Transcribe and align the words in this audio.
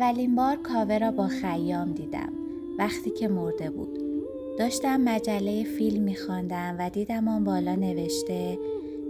اولین 0.00 0.34
بار 0.34 0.56
کاوه 0.56 0.98
را 0.98 1.10
با 1.10 1.26
خیام 1.26 1.92
دیدم 1.92 2.32
وقتی 2.78 3.10
که 3.10 3.28
مرده 3.28 3.70
بود. 3.70 3.98
داشتم 4.58 5.00
مجله 5.00 5.64
فیلم 5.64 6.02
میخواندم 6.02 6.76
و 6.78 6.90
دیدم 6.90 7.28
آن 7.28 7.44
بالا 7.44 7.74
نوشته 7.74 8.58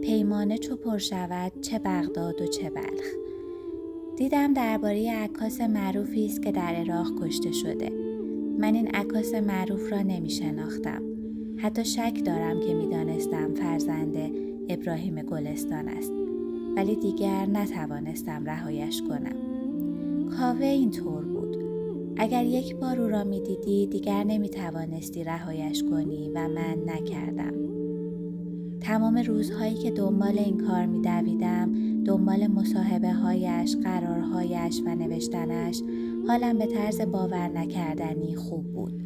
پیمانه 0.03 0.59
چو 0.59 0.77
پر 0.77 0.98
شود 0.98 1.53
چه 1.61 1.79
بغداد 1.79 2.43
و 2.43 2.47
چه 2.47 2.71
بلخ. 2.71 3.05
دیدم 4.16 4.53
درباره 4.53 5.11
عکاس 5.12 5.61
معروفی 5.61 6.27
است 6.27 6.43
که 6.43 6.53
در 6.53 6.75
عراق 6.75 7.09
کشته 7.23 7.52
شده. 7.52 7.93
من 8.59 8.75
این 8.75 8.89
عکاس 8.89 9.34
معروف 9.34 9.93
را 9.93 10.02
نمی 10.02 10.30
شناختم 10.30 11.02
حتی 11.57 11.84
شک 11.84 12.23
دارم 12.25 12.61
که 12.61 12.75
می‌دانستم 12.75 13.55
فرزند 13.55 14.16
ابراهیم 14.69 15.23
گلستان 15.23 15.89
است. 15.89 16.12
ولی 16.77 16.97
دیگر 16.97 17.47
نتوانستم 17.47 18.45
رهایش 18.45 19.02
کنم. 19.02 19.48
کاوه 20.38 20.66
اینطور 20.66 21.24
بود 21.24 21.56
اگر 22.16 22.45
یک 22.45 22.77
بار 22.77 23.01
او 23.01 23.09
را 23.09 23.24
می‌دیدی 23.24 23.87
دیگر 23.87 24.24
نمی 24.24 24.48
توانستی 24.48 25.24
رهایش 25.24 25.83
کنی 25.83 26.30
و 26.34 26.48
من 26.48 26.77
نکردم 26.87 27.52
تمام 28.80 29.19
روزهایی 29.19 29.74
که 29.74 29.91
دنبال 29.91 30.38
این 30.38 30.56
کار 30.56 30.87
می 30.87 31.01
دویدم 31.01 31.73
دنبال 32.05 32.46
مصاحبه 32.46 33.12
هایش، 33.12 33.77
قرارهایش 33.77 34.82
و 34.87 34.95
نوشتنش 34.95 35.82
حالم 36.27 36.59
به 36.59 36.66
طرز 36.66 37.01
باور 37.01 37.48
نکردنی 37.48 38.34
خوب 38.34 38.73
بود. 38.73 39.02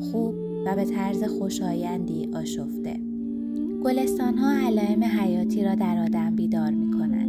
خوب 0.00 0.34
و 0.66 0.76
به 0.76 0.84
طرز 0.84 1.24
خوشایندی 1.24 2.28
آشفته. 2.34 3.00
گلستان 3.84 4.38
ها 4.38 4.66
علائم 4.66 5.04
حیاتی 5.04 5.64
را 5.64 5.74
در 5.74 6.04
آدم 6.04 6.36
بیدار 6.36 6.70
می 6.70 6.90
کنند. 6.90 7.23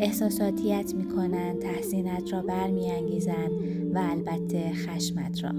احساساتیت 0.00 0.94
می 0.94 1.04
کنند، 1.04 1.58
تحسینت 1.58 2.32
را 2.32 2.42
برمیانگیزند 2.42 3.50
و 3.94 3.98
البته 3.98 4.72
خشمت 4.72 5.44
را. 5.44 5.50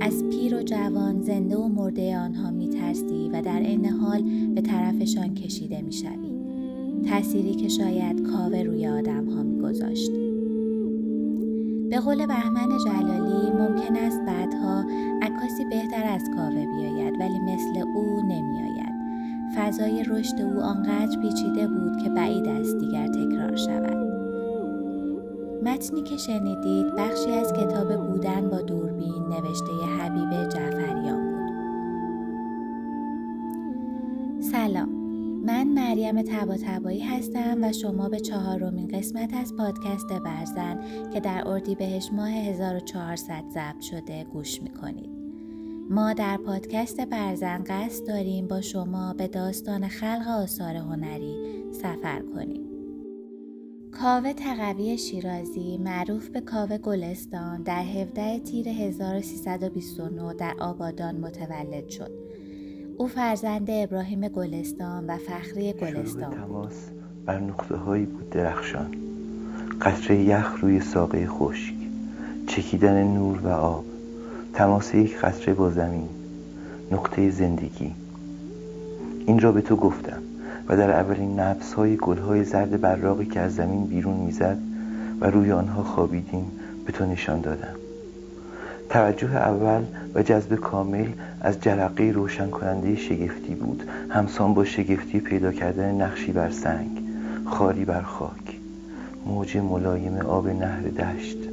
از 0.00 0.24
پیر 0.24 0.54
و 0.54 0.62
جوان 0.62 1.22
زنده 1.22 1.56
و 1.56 1.68
مرده 1.68 2.18
آنها 2.18 2.50
می 2.50 2.68
ترسی 2.68 3.30
و 3.32 3.42
در 3.42 3.60
این 3.60 3.86
حال 3.86 4.22
به 4.54 4.60
طرفشان 4.60 5.34
کشیده 5.34 5.82
می 5.82 5.92
شوی. 5.92 6.32
تأثیری 7.08 7.54
که 7.54 7.68
شاید 7.68 8.22
کاوه 8.22 8.62
روی 8.62 8.86
آدم 8.86 9.30
ها 9.30 9.42
می 9.42 9.60
گذاشت. 9.60 10.10
به 11.90 12.00
قول 12.00 12.26
بهمن 12.26 12.78
جلالی 12.84 13.50
ممکن 13.50 13.96
است 13.96 14.20
بعدها 14.26 14.84
عکاسی 15.22 15.64
بهتر 15.70 16.04
از 16.04 16.22
کاوه 16.36 16.66
بیاید 16.76 17.14
ولی 17.20 17.38
مثل 17.38 17.78
او 17.96 18.20
نمیآید. 18.22 18.81
فضای 19.56 20.04
رشد 20.04 20.40
او 20.40 20.60
آنقدر 20.60 21.20
پیچیده 21.20 21.68
بود 21.68 21.96
که 22.02 22.08
بعید 22.08 22.48
است 22.48 22.78
دیگر 22.78 23.06
تکرار 23.06 23.56
شود. 23.56 24.12
متنی 25.62 26.02
که 26.02 26.16
شنیدید 26.16 26.86
بخشی 26.94 27.30
از 27.30 27.52
کتاب 27.52 28.06
بودن 28.06 28.50
با 28.50 28.62
دوربین 28.62 29.22
نوشته 29.28 29.72
حبیب 29.98 30.48
جعفریان 30.48 31.32
بود. 31.32 31.42
سلام 34.42 34.88
من 35.46 35.68
مریم 35.68 36.22
تبا 36.22 36.56
تبایی 36.56 37.00
هستم 37.00 37.58
و 37.62 37.72
شما 37.72 38.08
به 38.08 38.20
چهارمین 38.20 38.88
قسمت 38.88 39.34
از 39.34 39.56
پادکست 39.56 40.12
برزن 40.24 40.78
که 41.12 41.20
در 41.20 41.48
اردیبهشت 41.48 42.12
ماه 42.12 42.30
1400 42.30 43.44
ضبط 43.50 43.80
شده 43.80 44.24
گوش 44.24 44.62
می‌کنید. 44.62 45.21
ما 45.90 46.12
در 46.12 46.36
پادکست 46.36 47.00
برزن 47.00 47.64
قصد 47.66 48.06
داریم 48.06 48.48
با 48.48 48.60
شما 48.60 49.12
به 49.12 49.28
داستان 49.28 49.88
خلق 49.88 50.28
آثار 50.28 50.76
هنری 50.76 51.36
سفر 51.72 52.22
کنیم. 52.34 52.62
کاوه 53.92 54.32
تقوی 54.32 54.98
شیرازی 54.98 55.78
معروف 55.78 56.28
به 56.28 56.40
کاوه 56.40 56.78
گلستان 56.78 57.62
در 57.62 57.82
17 57.82 58.38
تیر 58.38 58.68
1329 58.68 60.34
در 60.34 60.54
آبادان 60.60 61.16
متولد 61.16 61.88
شد. 61.88 62.10
او 62.98 63.06
فرزند 63.08 63.70
ابراهیم 63.70 64.28
گلستان 64.28 65.06
و 65.06 65.16
فخری 65.16 65.72
گلستان 65.72 66.34
تماس 66.34 66.90
بر 67.26 67.40
نقطه 67.40 67.76
هایی 67.76 68.06
بود 68.06 68.30
درخشان 68.30 68.94
قطره 69.80 70.22
یخ 70.22 70.60
روی 70.60 70.80
ساقه 70.80 71.26
خشک 71.26 71.74
چکیدن 72.46 73.04
نور 73.04 73.38
و 73.38 73.48
آب 73.48 73.84
تماس 74.54 74.94
یک 74.94 75.18
قطره 75.18 75.54
با 75.54 75.70
زمین. 75.70 76.08
نقطه 76.90 77.30
زندگی. 77.30 77.94
این 79.26 79.40
را 79.40 79.52
به 79.52 79.60
تو 79.60 79.76
گفتم 79.76 80.22
و 80.68 80.76
در 80.76 80.90
اولین 80.90 81.40
نبس 81.40 81.72
های 81.72 81.96
گل 81.96 82.18
های 82.18 82.44
زرد 82.44 82.80
براقی 82.80 83.26
که 83.26 83.40
از 83.40 83.54
زمین 83.54 83.86
بیرون 83.86 84.16
می‌زد 84.16 84.58
و 85.20 85.26
روی 85.26 85.52
آنها 85.52 85.82
خوابیدیم 85.82 86.52
به 86.86 86.92
تو 86.92 87.06
نشان 87.06 87.40
دادم. 87.40 87.74
توجه 88.90 89.36
اول 89.36 89.82
و 90.14 90.22
جذب 90.22 90.54
کامل 90.54 91.08
از 91.40 91.60
جرقه 91.60 92.10
روشن 92.10 92.50
کننده 92.50 92.96
شگفتی 92.96 93.54
بود. 93.54 93.82
همسان 94.10 94.54
با 94.54 94.64
شگفتی 94.64 95.20
پیدا 95.20 95.52
کردن 95.52 96.02
نقشی 96.02 96.32
بر 96.32 96.50
سنگ 96.50 97.02
خاری 97.46 97.84
بر 97.84 98.02
خاک. 98.02 98.60
موج 99.26 99.56
ملایم 99.56 100.16
آب 100.16 100.48
نهر 100.48 100.82
دشت. 100.82 101.51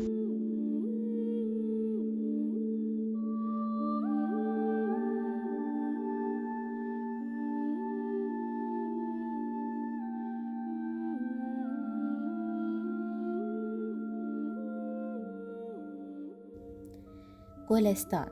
گلستان 17.70 18.32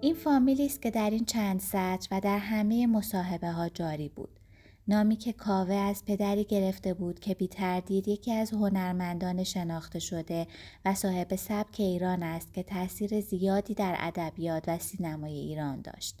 این 0.00 0.14
فامیلی 0.14 0.66
است 0.66 0.82
که 0.82 0.90
در 0.90 1.10
این 1.10 1.24
چند 1.24 1.60
سطر 1.60 2.08
و 2.10 2.20
در 2.20 2.38
همه 2.38 2.86
مصاحبه 2.86 3.50
ها 3.50 3.68
جاری 3.68 4.08
بود 4.08 4.40
نامی 4.88 5.16
که 5.16 5.32
کاوه 5.32 5.74
از 5.74 6.04
پدری 6.04 6.44
گرفته 6.44 6.94
بود 6.94 7.20
که 7.20 7.34
بی 7.34 7.48
تردید 7.48 8.08
یکی 8.08 8.32
از 8.32 8.52
هنرمندان 8.52 9.44
شناخته 9.44 9.98
شده 9.98 10.46
و 10.84 10.94
صاحب 10.94 11.36
سبک 11.36 11.80
ایران 11.80 12.22
است 12.22 12.54
که 12.54 12.62
تاثیر 12.62 13.20
زیادی 13.20 13.74
در 13.74 13.96
ادبیات 13.98 14.64
و 14.68 14.78
سینمای 14.78 15.34
ایران 15.34 15.80
داشت. 15.80 16.18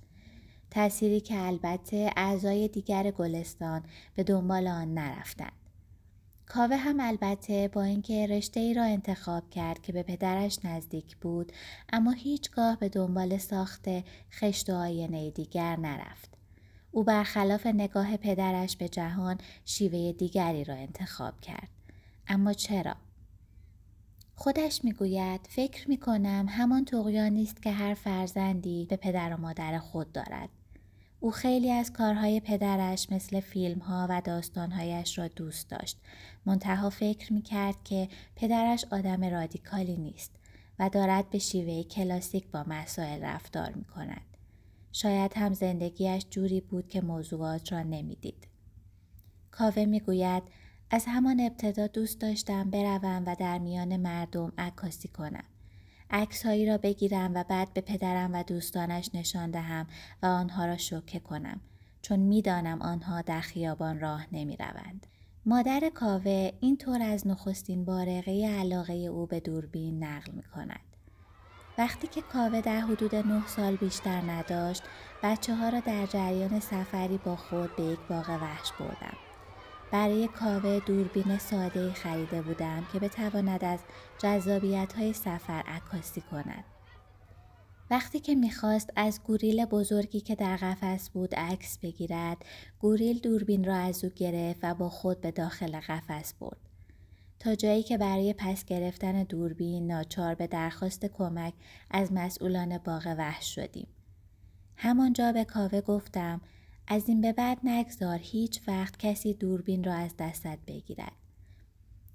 تأثیری 0.70 1.20
که 1.20 1.40
البته 1.40 2.10
اعضای 2.16 2.68
دیگر 2.68 3.10
گلستان 3.10 3.82
به 4.14 4.22
دنبال 4.22 4.66
آن 4.66 4.94
نرفتند. 4.94 5.63
کاوه 6.46 6.76
هم 6.76 7.00
البته 7.00 7.68
با 7.68 7.82
اینکه 7.82 8.26
رشته 8.26 8.60
ای 8.60 8.74
را 8.74 8.84
انتخاب 8.84 9.50
کرد 9.50 9.82
که 9.82 9.92
به 9.92 10.02
پدرش 10.02 10.58
نزدیک 10.64 11.16
بود 11.16 11.52
اما 11.92 12.10
هیچگاه 12.10 12.78
به 12.78 12.88
دنبال 12.88 13.38
ساخت 13.38 13.84
خشت 14.32 14.70
و 14.70 14.74
آینه 14.74 15.30
دیگر 15.30 15.76
نرفت. 15.76 16.34
او 16.90 17.04
برخلاف 17.04 17.66
نگاه 17.66 18.16
پدرش 18.16 18.76
به 18.76 18.88
جهان 18.88 19.38
شیوه 19.64 20.12
دیگری 20.12 20.64
را 20.64 20.74
انتخاب 20.74 21.40
کرد. 21.40 21.70
اما 22.28 22.52
چرا؟ 22.52 22.96
خودش 24.34 24.84
می‌گوید 24.84 25.40
فکر 25.50 25.88
می 25.88 25.96
کنم 25.96 26.46
همان 26.48 26.84
تقیانی 26.84 27.42
است 27.42 27.62
که 27.62 27.70
هر 27.70 27.94
فرزندی 27.94 28.86
به 28.90 28.96
پدر 28.96 29.34
و 29.34 29.40
مادر 29.40 29.78
خود 29.78 30.12
دارد. 30.12 30.48
او 31.24 31.30
خیلی 31.30 31.70
از 31.70 31.92
کارهای 31.92 32.40
پدرش 32.40 33.12
مثل 33.12 33.40
فیلم 33.40 33.78
ها 33.78 34.06
و 34.10 34.20
داستانهایش 34.24 35.18
را 35.18 35.28
دوست 35.28 35.70
داشت. 35.70 35.98
منتها 36.46 36.90
فکر 36.90 37.32
می 37.32 37.42
کرد 37.42 37.84
که 37.84 38.08
پدرش 38.36 38.84
آدم 38.90 39.24
رادیکالی 39.24 39.96
نیست 39.96 40.30
و 40.78 40.88
دارد 40.88 41.30
به 41.30 41.38
شیوه 41.38 41.82
کلاسیک 41.82 42.50
با 42.50 42.64
مسائل 42.68 43.22
رفتار 43.22 43.72
می 43.72 43.84
کند. 43.84 44.36
شاید 44.92 45.32
هم 45.36 45.54
زندگیش 45.54 46.26
جوری 46.30 46.60
بود 46.60 46.88
که 46.88 47.00
موضوعات 47.00 47.72
را 47.72 47.82
نمی‌دید. 47.82 48.48
کاوه 49.50 49.84
می‌گوید 49.84 50.42
از 50.90 51.04
همان 51.08 51.40
ابتدا 51.40 51.86
دوست 51.86 52.20
داشتم 52.20 52.70
بروم 52.70 53.22
و 53.26 53.36
در 53.38 53.58
میان 53.58 53.96
مردم 53.96 54.52
عکاسی 54.58 55.08
کنم. 55.08 55.44
عکسهایی 56.14 56.66
را 56.66 56.78
بگیرم 56.78 57.34
و 57.34 57.44
بعد 57.44 57.72
به 57.74 57.80
پدرم 57.80 58.30
و 58.34 58.42
دوستانش 58.42 59.10
نشان 59.14 59.50
دهم 59.50 59.86
و 60.22 60.26
آنها 60.26 60.66
را 60.66 60.76
شوکه 60.76 61.20
کنم 61.20 61.60
چون 62.02 62.18
می‌دانم 62.18 62.82
آنها 62.82 63.22
در 63.22 63.40
خیابان 63.40 64.00
راه 64.00 64.26
نمی 64.32 64.56
روند. 64.56 65.06
مادر 65.46 65.90
کاوه 65.94 66.52
اینطور 66.60 67.02
از 67.02 67.26
نخستین 67.26 67.84
بارقه 67.84 68.46
علاقه 68.60 68.92
او 68.92 69.26
به 69.26 69.40
دوربین 69.40 70.04
نقل 70.04 70.32
می 70.32 70.42
کند. 70.42 70.80
وقتی 71.78 72.06
که 72.06 72.22
کاوه 72.22 72.60
در 72.60 72.80
حدود 72.80 73.14
نه 73.14 73.46
سال 73.46 73.76
بیشتر 73.76 74.20
نداشت 74.20 74.82
بچه 75.22 75.54
ها 75.54 75.68
را 75.68 75.80
در 75.80 76.06
جریان 76.06 76.60
سفری 76.60 77.18
با 77.18 77.36
خود 77.36 77.76
به 77.76 77.82
یک 77.82 77.98
باغ 78.10 78.28
وحش 78.28 78.72
بردم. 78.80 79.16
برای 79.94 80.28
کاوه 80.28 80.80
دوربین 80.80 81.38
ساده 81.38 81.92
خریده 81.92 82.42
بودم 82.42 82.86
که 82.92 82.98
بتواند 82.98 83.64
از 83.64 83.80
جذابیت 84.18 84.92
های 84.92 85.12
سفر 85.12 85.62
عکاسی 85.66 86.20
کند. 86.20 86.64
وقتی 87.90 88.20
که 88.20 88.34
می‌خواست 88.34 88.90
از 88.96 89.20
گوریل 89.22 89.64
بزرگی 89.64 90.20
که 90.20 90.34
در 90.34 90.56
قفس 90.56 91.10
بود 91.10 91.34
عکس 91.34 91.78
بگیرد، 91.78 92.36
گوریل 92.78 93.18
دوربین 93.18 93.64
را 93.64 93.76
از 93.76 94.04
او 94.04 94.10
گرفت 94.10 94.60
و 94.62 94.74
با 94.74 94.88
خود 94.88 95.20
به 95.20 95.30
داخل 95.30 95.80
قفس 95.80 96.34
برد. 96.34 96.60
تا 97.38 97.54
جایی 97.54 97.82
که 97.82 97.98
برای 97.98 98.34
پس 98.38 98.64
گرفتن 98.64 99.22
دوربین 99.22 99.86
ناچار 99.86 100.34
به 100.34 100.46
درخواست 100.46 101.06
کمک 101.06 101.54
از 101.90 102.12
مسئولان 102.12 102.78
باغ 102.78 103.14
وحش 103.18 103.54
شدیم. 103.54 103.86
همانجا 104.76 105.32
به 105.32 105.44
کاوه 105.44 105.80
گفتم 105.80 106.40
از 106.86 107.08
این 107.08 107.20
به 107.20 107.32
بعد 107.32 107.58
نگذار 107.64 108.18
هیچ 108.22 108.60
وقت 108.68 108.96
کسی 108.98 109.34
دوربین 109.34 109.84
را 109.84 109.94
از 109.94 110.14
دستت 110.18 110.58
بگیرد. 110.66 111.12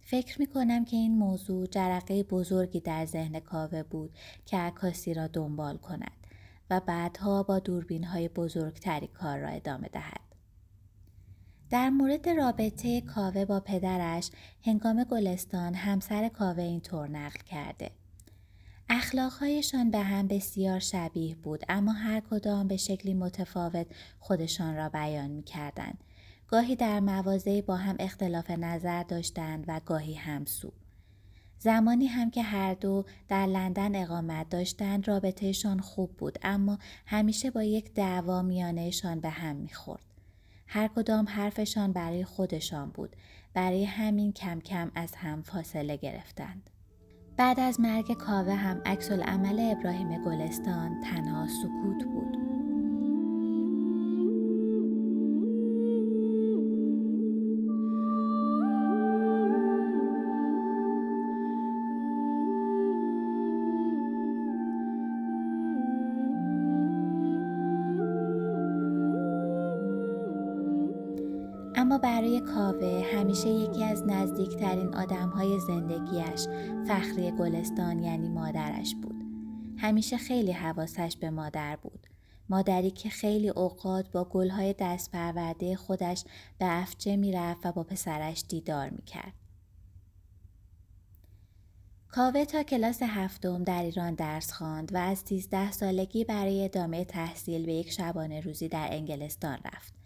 فکر 0.01 0.39
می 0.39 0.48
کنم 0.48 0.86
که 0.86 0.98
این 0.98 1.18
موضوع 1.18 1.68
جرقه 1.68 2.24
بزرگی 2.24 2.80
در 2.80 3.06
ذهن 3.06 3.39
کاوه 3.39 3.83
بود 3.83 4.12
که 4.45 4.57
عکاسی 4.57 5.13
را 5.13 5.27
دنبال 5.27 5.77
کند 5.77 6.27
و 6.69 6.80
بعدها 6.80 7.44
با 7.44 7.60
دوربین 7.60 8.04
های 8.04 8.30
بزرگتری 8.30 9.07
کار 9.07 9.39
را 9.39 9.48
ادامه 9.48 9.88
دهد. 9.88 10.30
در 11.69 11.89
مورد 11.89 12.30
رابطه 12.30 13.01
کاوه 13.01 13.45
با 13.45 13.60
پدرش 13.60 14.31
هنگام 14.66 15.04
گلستان 15.04 15.74
همسر 15.74 16.30
کاوه 16.30 16.63
اینطور 16.63 17.07
نقل 17.07 17.39
کرده. 17.39 17.92
اخلاقهایشان 18.92 19.92
به 19.92 20.00
هم 20.00 20.28
بسیار 20.28 20.80
شبیه 20.80 21.36
بود 21.36 21.64
اما 21.70 21.92
هر 21.92 22.20
کدام 22.20 22.68
به 22.68 22.78
شکلی 22.78 23.14
متفاوت 23.14 23.88
خودشان 24.20 24.76
را 24.76 24.90
بیان 24.90 25.32
می 25.32 25.44
کردن. 25.44 25.94
گاهی 26.48 26.76
در 26.76 27.00
مواضعی 27.00 27.62
با 27.62 27.76
هم 27.76 27.96
اختلاف 28.00 28.52
نظر 28.52 29.04
داشتند 29.04 29.66
و 29.68 29.82
گاهی 29.86 30.14
همسو. 30.14 30.74
زمانی 31.60 32.08
هم 32.08 32.32
که 32.32 32.44
هر 32.44 32.74
دو 32.74 33.06
در 33.28 33.46
لندن 33.46 33.96
اقامت 33.96 34.50
داشتند 34.50 35.08
رابطهشان 35.08 35.80
خوب 35.80 36.18
بود 36.18 36.40
اما 36.42 36.80
همیشه 37.06 37.52
با 37.52 37.64
یک 37.64 37.94
دعوا 37.94 38.42
میانهشان 38.42 39.20
به 39.20 39.30
هم 39.30 39.56
می‌خورد. 39.56 40.06
هر 40.68 40.88
کدام 40.88 41.28
حرفشان 41.30 41.94
برای 41.94 42.26
خودشان 42.26 42.90
بود. 42.90 43.16
برای 43.54 43.86
همین 43.86 44.34
کم 44.34 44.60
کم 44.60 44.92
از 44.96 45.16
هم 45.16 45.42
فاصله 45.42 45.98
گرفتند. 45.98 46.70
بعد 47.40 47.60
از 47.60 47.80
مرگ 47.80 48.14
کاوه 48.14 48.54
هم 48.54 48.82
عکس 48.86 49.12
عمل 49.12 49.76
ابراهیم 49.78 50.24
گلستان 50.24 51.00
تنها 51.02 51.48
سکوت 51.48 52.04
بود. 52.04 52.59
همیشه 73.40 73.72
یکی 73.72 73.84
از 73.84 74.04
نزدیکترین 74.08 74.96
آدمهای 74.96 75.60
زندگیش 75.60 76.48
فخری 76.88 77.32
گلستان 77.32 78.04
یعنی 78.04 78.30
مادرش 78.30 78.96
بود. 78.96 79.24
همیشه 79.78 80.18
خیلی 80.18 80.52
حواسش 80.52 81.18
به 81.20 81.30
مادر 81.30 81.76
بود. 81.76 82.08
مادری 82.50 82.92
که 82.92 83.10
خیلی 83.10 83.50
اوقات 83.50 84.12
با 84.12 84.24
گلهای 84.24 84.76
دست 84.80 85.12
پرورده 85.12 85.76
خودش 85.76 86.24
به 86.58 86.82
افجه 86.82 87.16
می‌رفت 87.16 87.66
و 87.66 87.72
با 87.72 87.84
پسرش 87.84 88.44
دیدار 88.50 88.90
می‌کرد. 88.90 89.34
کاوه 92.08 92.46
تا 92.46 92.64
کلاس 92.64 93.02
هفتم 93.02 93.64
در 93.64 93.84
ایران 93.84 94.14
درس 94.16 94.52
خواند 94.52 94.94
و 94.94 94.98
از 94.98 95.20
13 95.20 95.72
سالگی 95.72 96.24
برای 96.24 96.66
ادامه 96.66 97.06
تحصیل 97.06 97.66
به 97.66 97.74
یک 97.74 97.92
شبانه 97.92 98.42
روزی 98.42 98.68
در 98.68 98.88
انگلستان 98.92 99.58
رفت. 99.66 99.99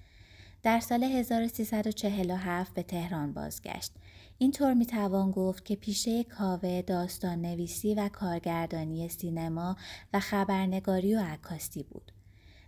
در 0.63 0.79
سال 0.79 1.03
1347 1.03 2.73
به 2.73 2.83
تهران 2.83 3.33
بازگشت. 3.33 3.91
اینطور 4.37 4.73
می‌توان 4.73 5.31
گفت 5.31 5.65
که 5.65 5.75
پیشه 5.75 6.23
کاوه 6.23 6.81
داستان 6.81 7.41
نویسی 7.41 7.95
و 7.95 8.09
کارگردانی 8.09 9.09
سینما 9.09 9.77
و 10.13 10.19
خبرنگاری 10.19 11.15
و 11.15 11.19
عکاسی 11.19 11.83
بود. 11.83 12.11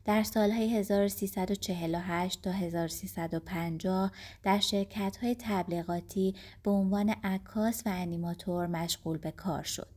در 0.05 0.23
سالهای 0.23 0.77
1348 0.77 2.41
تا 2.41 2.51
1350 2.51 4.11
در 4.43 4.59
شرکت 4.59 5.17
های 5.21 5.35
تبلیغاتی 5.39 6.35
به 6.63 6.71
عنوان 6.71 7.09
عکاس 7.09 7.83
و 7.85 7.89
انیماتور 7.89 8.67
مشغول 8.67 9.17
به 9.17 9.31
کار 9.31 9.63
شد. 9.63 9.87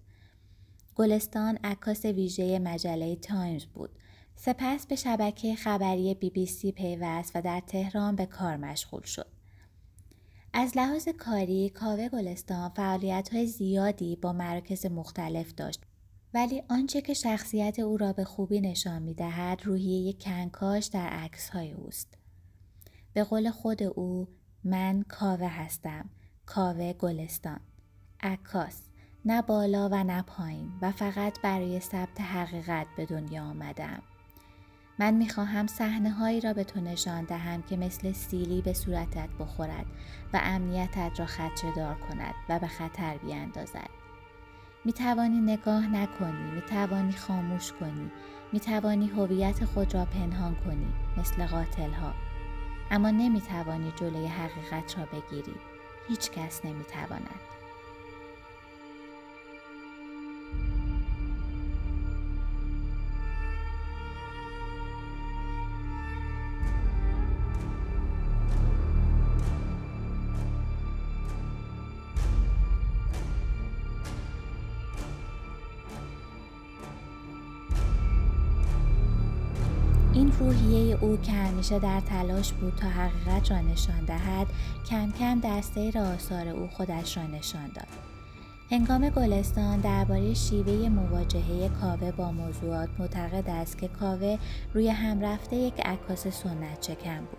گلستان 0.94 1.58
عکاس 1.64 2.04
ویژه 2.04 2.58
مجله 2.58 3.16
تایمز 3.16 3.64
بود 3.64 3.90
سپس 4.40 4.86
به 4.86 4.96
شبکه 4.96 5.54
خبری 5.54 6.14
بی 6.14 6.30
بی 6.30 6.46
سی 6.46 6.72
پیوست 6.72 7.32
و 7.34 7.42
در 7.42 7.60
تهران 7.60 8.16
به 8.16 8.26
کار 8.26 8.56
مشغول 8.56 9.02
شد. 9.02 9.26
از 10.52 10.76
لحاظ 10.76 11.08
کاری 11.08 11.68
کاوه 11.68 12.08
گلستان 12.08 12.68
فعالیت 12.68 13.28
های 13.32 13.46
زیادی 13.46 14.16
با 14.16 14.32
مراکز 14.32 14.86
مختلف 14.86 15.54
داشت 15.54 15.80
ولی 16.34 16.62
آنچه 16.68 17.00
که 17.00 17.14
شخصیت 17.14 17.78
او 17.78 17.96
را 17.96 18.12
به 18.12 18.24
خوبی 18.24 18.60
نشان 18.60 19.02
می 19.02 19.14
دهد 19.14 19.60
روحیه 19.64 20.12
کنکاش 20.12 20.86
در 20.86 21.08
عکس 21.08 21.50
های 21.50 21.72
اوست. 21.72 22.18
به 23.12 23.24
قول 23.24 23.50
خود 23.50 23.82
او 23.82 24.28
من 24.64 25.02
کاوه 25.02 25.48
هستم 25.48 26.10
کاوه 26.46 26.92
گلستان 26.92 27.60
عکاس 28.20 28.82
نه 29.24 29.42
بالا 29.42 29.88
و 29.92 30.04
نه 30.04 30.22
پایین 30.22 30.72
و 30.82 30.92
فقط 30.92 31.40
برای 31.40 31.80
ثبت 31.80 32.20
حقیقت 32.20 32.86
به 32.96 33.06
دنیا 33.06 33.44
آمدم 33.44 34.02
من 34.98 35.14
می‌خواهم 35.14 35.66
صحنه 35.66 36.10
هایی 36.10 36.40
را 36.40 36.52
به 36.52 36.64
تو 36.64 36.80
نشان 36.80 37.24
دهم 37.24 37.62
که 37.62 37.76
مثل 37.76 38.12
سیلی 38.12 38.62
به 38.62 38.72
صورتت 38.72 39.28
بخورد 39.40 39.86
و 40.32 40.40
امنیتت 40.42 41.20
را 41.20 41.26
دار 41.76 41.94
کند 41.94 42.34
و 42.48 42.58
به 42.58 42.66
خطر 42.66 43.16
بیاندازد. 43.16 43.90
می 44.84 44.92
توانی 44.92 45.40
نگاه 45.40 45.86
نکنی، 45.86 46.50
می 46.50 46.60
توانی 46.60 47.12
خاموش 47.12 47.72
کنی، 47.72 48.10
می 48.52 48.60
توانی 48.60 49.08
هویت 49.08 49.64
خود 49.64 49.94
را 49.94 50.04
پنهان 50.04 50.54
کنی 50.54 50.92
مثل 51.16 51.46
قاتل 51.46 51.90
ها. 51.90 52.14
اما 52.90 53.10
نمی 53.10 53.40
توانی 53.40 53.92
جلوی 53.96 54.26
حقیقت 54.26 54.98
را 54.98 55.04
بگیری. 55.04 55.54
هیچ 56.08 56.30
کس 56.30 56.64
نمی 56.64 56.84
تواند. 56.84 57.40
همیشه 81.58 81.78
در 81.78 82.00
تلاش 82.00 82.52
بود 82.52 82.74
تا 82.76 82.88
حقیقت 82.88 83.50
را 83.50 83.60
نشان 83.60 84.04
دهد 84.04 84.46
کم 84.90 85.12
کم 85.12 85.40
در 85.40 85.60
سیر 85.60 85.98
آثار 85.98 86.48
او 86.48 86.66
خودش 86.66 87.16
را 87.16 87.26
نشان 87.26 87.66
داد. 87.74 87.86
هنگام 88.70 89.08
گلستان 89.10 89.80
درباره 89.80 90.34
شیوه 90.34 90.88
مواجهه 90.88 91.68
کاوه 91.80 92.12
با 92.12 92.32
موضوعات 92.32 92.88
معتقد 92.98 93.50
است 93.50 93.78
که 93.78 93.88
کاوه 93.88 94.38
روی 94.74 94.88
هم 94.88 95.20
رفته 95.20 95.56
یک 95.56 95.80
عکاس 95.80 96.26
سنت 96.26 96.80
چکن 96.80 97.18
بود. 97.18 97.38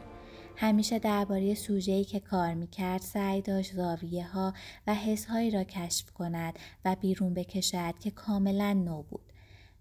همیشه 0.55 0.99
درباره 0.99 1.53
سوژه‌ای 1.53 2.03
که 2.03 2.19
کار 2.19 2.53
می‌کرد 2.53 3.01
سعی 3.01 3.41
داشت 3.41 3.73
زاویه 3.73 4.27
ها 4.27 4.53
و 4.88 4.95
حسهایی 4.95 5.51
را 5.51 5.63
کشف 5.63 6.11
کند 6.11 6.59
و 6.85 6.95
بیرون 7.01 7.33
بکشد 7.33 7.93
که 7.99 8.11
کاملا 8.11 8.73
نو 8.73 9.01
بود. 9.01 9.28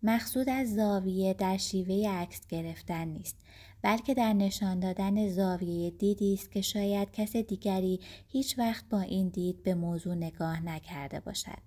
مقصود 0.02 0.48
از 0.48 0.74
زاویه 0.74 1.34
در 1.34 1.56
شیوه 1.56 2.08
عکس 2.08 2.46
گرفتن 2.46 3.08
نیست 3.08 3.36
بلکه 3.82 4.14
در 4.14 4.32
نشان 4.32 4.80
دادن 4.80 5.28
زاویه 5.28 5.90
دیدی 5.90 6.34
است 6.34 6.52
که 6.52 6.60
شاید 6.60 7.10
کس 7.12 7.36
دیگری 7.36 8.00
هیچ 8.28 8.58
وقت 8.58 8.84
با 8.90 9.00
این 9.00 9.28
دید 9.28 9.62
به 9.62 9.74
موضوع 9.74 10.14
نگاه 10.14 10.64
نکرده 10.64 11.20
باشد. 11.20 11.58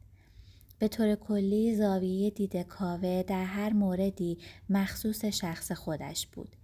به 0.80 0.88
طور 0.88 1.16
کلی 1.16 1.76
زاویه 1.76 2.30
دید 2.30 2.58
کاوه 2.58 3.24
در 3.28 3.46
هر 3.46 3.74
موردی 3.74 4.38
مخصوص 4.70 5.26
شخص 5.26 5.72
خودش 5.72 6.28
بود. 6.28 6.56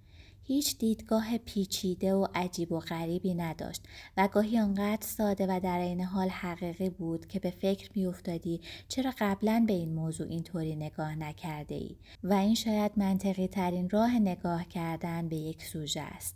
هیچ 0.47 0.77
دیدگاه 0.77 1.37
پیچیده 1.37 2.13
و 2.13 2.27
عجیب 2.35 2.71
و 2.71 2.79
غریبی 2.79 3.33
نداشت 3.33 3.83
و 4.17 4.27
گاهی 4.27 4.59
آنقدر 4.59 5.07
ساده 5.07 5.45
و 5.49 5.59
در 5.59 5.79
این 5.79 6.01
حال 6.01 6.29
حقیقی 6.29 6.89
بود 6.89 7.27
که 7.27 7.39
به 7.39 7.49
فکر 7.51 7.89
میافتادی 7.95 8.61
چرا 8.87 9.13
قبلا 9.19 9.63
به 9.67 9.73
این 9.73 9.93
موضوع 9.93 10.27
اینطوری 10.27 10.75
نگاه 10.75 11.15
نکرده 11.15 11.75
ای 11.75 11.95
و 12.23 12.33
این 12.33 12.55
شاید 12.55 12.91
منطقی 12.95 13.47
ترین 13.47 13.89
راه 13.89 14.19
نگاه 14.19 14.65
کردن 14.65 15.29
به 15.29 15.35
یک 15.35 15.63
سوژه 15.63 16.01
است. 16.01 16.35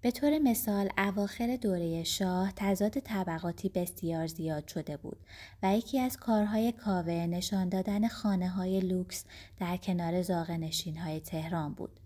به 0.00 0.10
طور 0.10 0.38
مثال 0.38 0.88
اواخر 0.98 1.56
دوره 1.56 2.04
شاه 2.04 2.52
تضاد 2.56 2.98
طبقاتی 2.98 3.68
بسیار 3.68 4.26
زیاد 4.26 4.68
شده 4.68 4.96
بود 4.96 5.18
و 5.62 5.76
یکی 5.76 6.00
از 6.00 6.16
کارهای 6.16 6.72
کاوه 6.72 7.12
نشان 7.12 7.68
دادن 7.68 8.08
خانه 8.08 8.48
های 8.48 8.80
لوکس 8.80 9.24
در 9.60 9.76
کنار 9.76 10.22
زاغ 10.22 10.68
تهران 11.24 11.74
بود. 11.74 12.01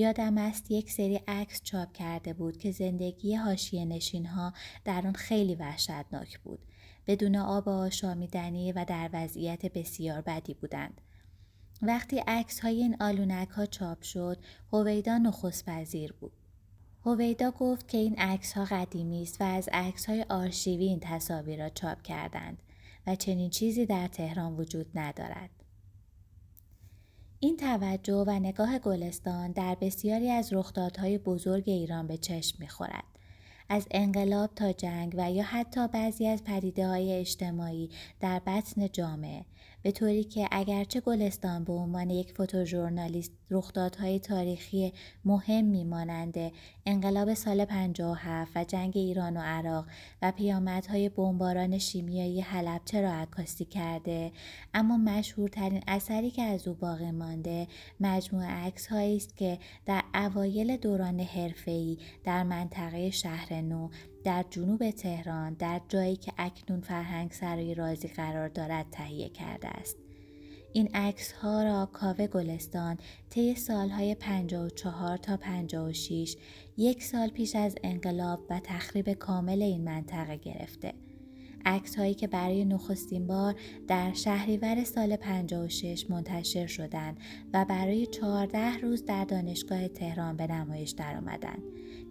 یادم 0.00 0.38
است 0.38 0.70
یک 0.70 0.92
سری 0.92 1.20
عکس 1.28 1.62
چاپ 1.62 1.92
کرده 1.92 2.32
بود 2.32 2.58
که 2.58 2.70
زندگی 2.70 3.34
حاشیه 3.34 3.84
نشین 3.84 4.26
ها 4.26 4.52
در 4.84 5.06
آن 5.06 5.12
خیلی 5.12 5.54
وحشتناک 5.54 6.38
بود. 6.38 6.58
بدون 7.06 7.36
آب 7.36 7.68
آشامیدنی 7.68 8.72
و 8.72 8.84
در 8.84 9.10
وضعیت 9.12 9.66
بسیار 9.66 10.20
بدی 10.20 10.54
بودند. 10.54 11.00
وقتی 11.82 12.18
عکس 12.18 12.60
های 12.60 12.82
این 12.82 12.96
آلونک 13.00 13.48
ها 13.48 13.66
چاپ 13.66 14.02
شد 14.02 14.38
هویدا 14.72 15.18
نخست 15.18 15.66
پذیر 15.66 16.12
بود. 16.12 16.32
هویدا 17.04 17.50
گفت 17.50 17.88
که 17.88 17.98
این 17.98 18.14
عکس 18.18 18.52
ها 18.52 18.64
قدیمی 18.64 19.22
است 19.22 19.40
و 19.40 19.44
از 19.44 19.68
عکس 19.72 20.06
های 20.06 20.26
آرشیوی 20.28 20.84
این 20.84 21.00
تصاویر 21.00 21.62
را 21.62 21.68
چاپ 21.68 22.02
کردند 22.02 22.62
و 23.06 23.14
چنین 23.14 23.50
چیزی 23.50 23.86
در 23.86 24.08
تهران 24.08 24.56
وجود 24.56 24.86
ندارد. 24.94 25.59
این 27.42 27.56
توجه 27.56 28.24
و 28.26 28.30
نگاه 28.30 28.78
گلستان 28.78 29.52
در 29.52 29.76
بسیاری 29.80 30.30
از 30.30 30.52
رخدادهای 30.52 31.18
بزرگ 31.18 31.64
ایران 31.66 32.06
به 32.06 32.16
چشم 32.16 32.56
می‌خورد. 32.60 33.04
از 33.68 33.86
انقلاب 33.90 34.50
تا 34.54 34.72
جنگ 34.72 35.14
و 35.18 35.32
یا 35.32 35.42
حتی 35.42 35.88
بعضی 35.88 36.26
از 36.26 36.44
پدیده 36.44 36.86
های 36.88 37.12
اجتماعی 37.12 37.90
در 38.20 38.38
بطن 38.46 38.88
جامعه 38.88 39.44
به 39.82 39.92
طوری 39.92 40.24
که 40.24 40.48
اگرچه 40.50 41.00
گلستان 41.00 41.64
به 41.64 41.72
عنوان 41.72 42.10
یک 42.10 42.32
فوتوژورنالیست 42.32 43.32
رخدادهای 43.50 44.18
تاریخی 44.18 44.92
مهم 45.24 45.86
مانند 45.86 46.52
انقلاب 46.86 47.34
سال 47.34 47.64
57 47.64 48.52
و 48.54 48.64
جنگ 48.64 48.92
ایران 48.96 49.36
و 49.36 49.40
عراق 49.40 49.86
و 50.22 50.32
پیامدهای 50.32 51.08
بمباران 51.08 51.78
شیمیایی 51.78 52.40
حلبچه 52.40 53.00
را 53.00 53.12
عکاسی 53.12 53.64
کرده؟ 53.64 54.32
اما 54.74 54.96
مشهورترین 54.96 55.82
اثری 55.88 56.30
که 56.30 56.42
از 56.42 56.68
او 56.68 56.74
باقی 56.74 57.10
مانده 57.10 57.66
مجموعه 58.00 58.46
عکس 58.46 58.92
است 58.92 59.36
که 59.36 59.58
در 59.86 60.04
اوایل 60.14 60.76
دوران 60.76 61.20
حرفه‌ای 61.20 61.98
در 62.24 62.42
منطقه 62.42 63.10
شهر 63.10 63.60
نو 63.60 63.88
در 64.24 64.44
جنوب 64.50 64.90
تهران 64.90 65.54
در 65.54 65.80
جایی 65.88 66.16
که 66.16 66.32
اکنون 66.38 66.80
فرهنگ 66.80 67.32
سرای 67.32 67.74
رازی 67.74 68.08
قرار 68.08 68.48
دارد 68.48 68.86
تهیه 68.90 69.28
کرده 69.28 69.68
است. 69.68 69.96
این 70.72 70.88
عکس 70.94 71.32
ها 71.32 71.62
را 71.62 71.86
کاوه 71.92 72.26
گلستان 72.26 72.98
طی 73.30 73.54
سالهای 73.54 74.14
54 74.14 75.16
تا 75.16 75.36
56 75.36 76.36
یک 76.76 77.02
سال 77.02 77.28
پیش 77.28 77.56
از 77.56 77.74
انقلاب 77.84 78.40
و 78.50 78.60
تخریب 78.64 79.12
کامل 79.12 79.62
این 79.62 79.84
منطقه 79.84 80.36
گرفته. 80.36 80.94
عکس 81.64 81.96
هایی 81.96 82.14
که 82.14 82.26
برای 82.26 82.64
نخستین 82.64 83.26
بار 83.26 83.54
در 83.88 84.12
شهریور 84.12 84.84
سال 84.84 85.16
56 85.16 86.10
منتشر 86.10 86.66
شدند 86.66 87.16
و 87.52 87.64
برای 87.64 88.06
14 88.06 88.78
روز 88.78 89.04
در 89.04 89.24
دانشگاه 89.24 89.88
تهران 89.88 90.36
به 90.36 90.46
نمایش 90.46 90.90
درآمدند 90.90 91.62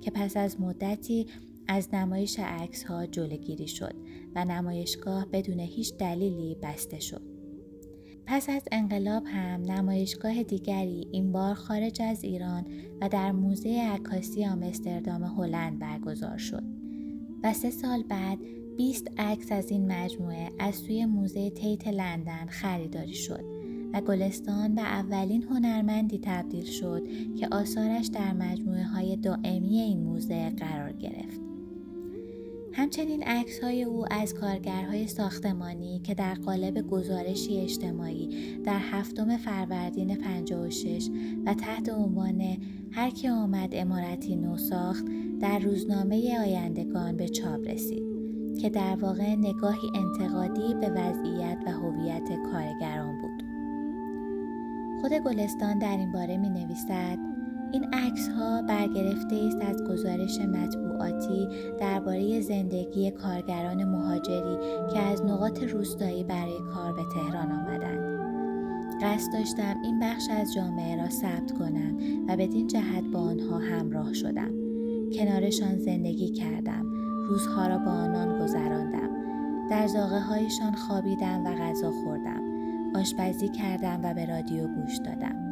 که 0.01 0.11
پس 0.11 0.37
از 0.37 0.61
مدتی 0.61 1.27
از 1.71 1.93
نمایش 1.93 2.39
عکس 2.39 2.83
ها 2.83 3.05
جلوگیری 3.05 3.67
شد 3.67 3.95
و 4.35 4.45
نمایشگاه 4.45 5.25
بدون 5.25 5.59
هیچ 5.59 5.93
دلیلی 5.97 6.55
بسته 6.63 6.99
شد. 6.99 7.21
پس 8.25 8.49
از 8.49 8.63
انقلاب 8.71 9.23
هم 9.25 9.61
نمایشگاه 9.61 10.43
دیگری 10.43 11.07
این 11.11 11.31
بار 11.31 11.53
خارج 11.53 12.01
از 12.01 12.23
ایران 12.23 12.65
و 13.01 13.09
در 13.09 13.31
موزه 13.31 13.69
عکاسی 13.69 14.45
آمستردام 14.45 15.23
هلند 15.23 15.79
برگزار 15.79 16.38
شد 16.38 16.63
و 17.43 17.53
سه 17.53 17.69
سال 17.69 18.03
بعد 18.03 18.39
20 18.77 19.07
عکس 19.17 19.51
از 19.51 19.71
این 19.71 19.91
مجموعه 19.91 20.49
از 20.59 20.75
سوی 20.75 21.05
موزه 21.05 21.49
تیت 21.49 21.88
لندن 21.88 22.45
خریداری 22.47 23.13
شد 23.13 23.43
و 23.93 24.01
گلستان 24.01 24.75
به 24.75 24.81
اولین 24.81 25.43
هنرمندی 25.43 26.19
تبدیل 26.23 26.65
شد 26.65 27.07
که 27.39 27.47
آثارش 27.51 28.07
در 28.07 28.33
مجموعه 28.33 28.83
های 28.83 29.15
دائمی 29.15 29.79
این 29.79 30.03
موزه 30.03 30.49
قرار 30.49 30.91
گرفت. 30.91 31.48
همچنین 32.79 33.24
عکس 33.24 33.59
های 33.59 33.83
او 33.83 34.05
از 34.12 34.33
کارگرهای 34.33 35.07
ساختمانی 35.07 36.00
که 36.00 36.13
در 36.13 36.33
قالب 36.33 36.88
گزارشی 36.88 37.59
اجتماعی 37.59 38.57
در 38.65 38.79
هفتم 38.79 39.38
فروردین 39.38 40.15
56 40.15 41.09
و 41.45 41.53
تحت 41.53 41.89
عنوان 41.89 42.57
هر 42.91 43.09
که 43.09 43.31
آمد 43.31 43.69
امارتی 43.71 44.36
نو 44.36 44.57
ساخت 44.57 45.05
در 45.39 45.59
روزنامه 45.59 46.39
آیندگان 46.39 47.17
به 47.17 47.27
چاپ 47.27 47.67
رسید 47.67 48.03
که 48.62 48.69
در 48.69 48.95
واقع 48.95 49.36
نگاهی 49.36 49.89
انتقادی 49.95 50.74
به 50.74 50.89
وضعیت 50.89 51.57
و 51.65 51.71
هویت 51.71 52.29
کارگران 52.51 53.21
بود. 53.21 53.43
خود 55.01 55.13
گلستان 55.13 55.79
در 55.79 55.98
این 55.98 56.12
باره 56.12 56.38
می 56.38 56.50
نویسد 56.50 57.28
این 57.71 57.93
عکس 57.93 58.27
ها 58.27 58.61
برگرفته 58.61 59.35
است 59.35 59.61
از 59.61 59.83
گزارش 59.83 60.39
مطبوعاتی 60.39 61.47
درباره 61.79 62.41
زندگی 62.41 63.11
کارگران 63.11 63.83
مهاجری 63.83 64.57
که 64.93 64.99
از 64.99 65.25
نقاط 65.25 65.63
روستایی 65.63 66.23
برای 66.23 66.59
کار 66.73 66.93
به 66.93 67.01
تهران 67.13 67.51
آمدند. 67.51 68.19
قصد 69.01 69.33
داشتم 69.33 69.75
این 69.83 69.99
بخش 69.99 70.23
از 70.31 70.53
جامعه 70.53 70.97
را 70.97 71.09
ثبت 71.09 71.51
کنم 71.51 71.97
و 72.27 72.38
بدین 72.38 72.67
جهت 72.67 73.03
با 73.13 73.19
آنها 73.19 73.57
همراه 73.57 74.13
شدم. 74.13 74.51
کنارشان 75.13 75.77
زندگی 75.77 76.29
کردم. 76.29 76.85
روزها 77.27 77.67
را 77.67 77.77
با 77.77 77.91
آنان 77.91 78.39
گذراندم. 78.39 79.09
در 79.69 79.88
زاغه 79.88 80.19
هایشان 80.19 80.73
خوابیدم 80.73 81.45
و 81.45 81.55
غذا 81.55 81.91
خوردم. 81.91 82.41
آشپزی 82.95 83.49
کردم 83.49 83.99
و 84.03 84.13
به 84.13 84.25
رادیو 84.25 84.67
گوش 84.67 84.97
دادم. 84.97 85.48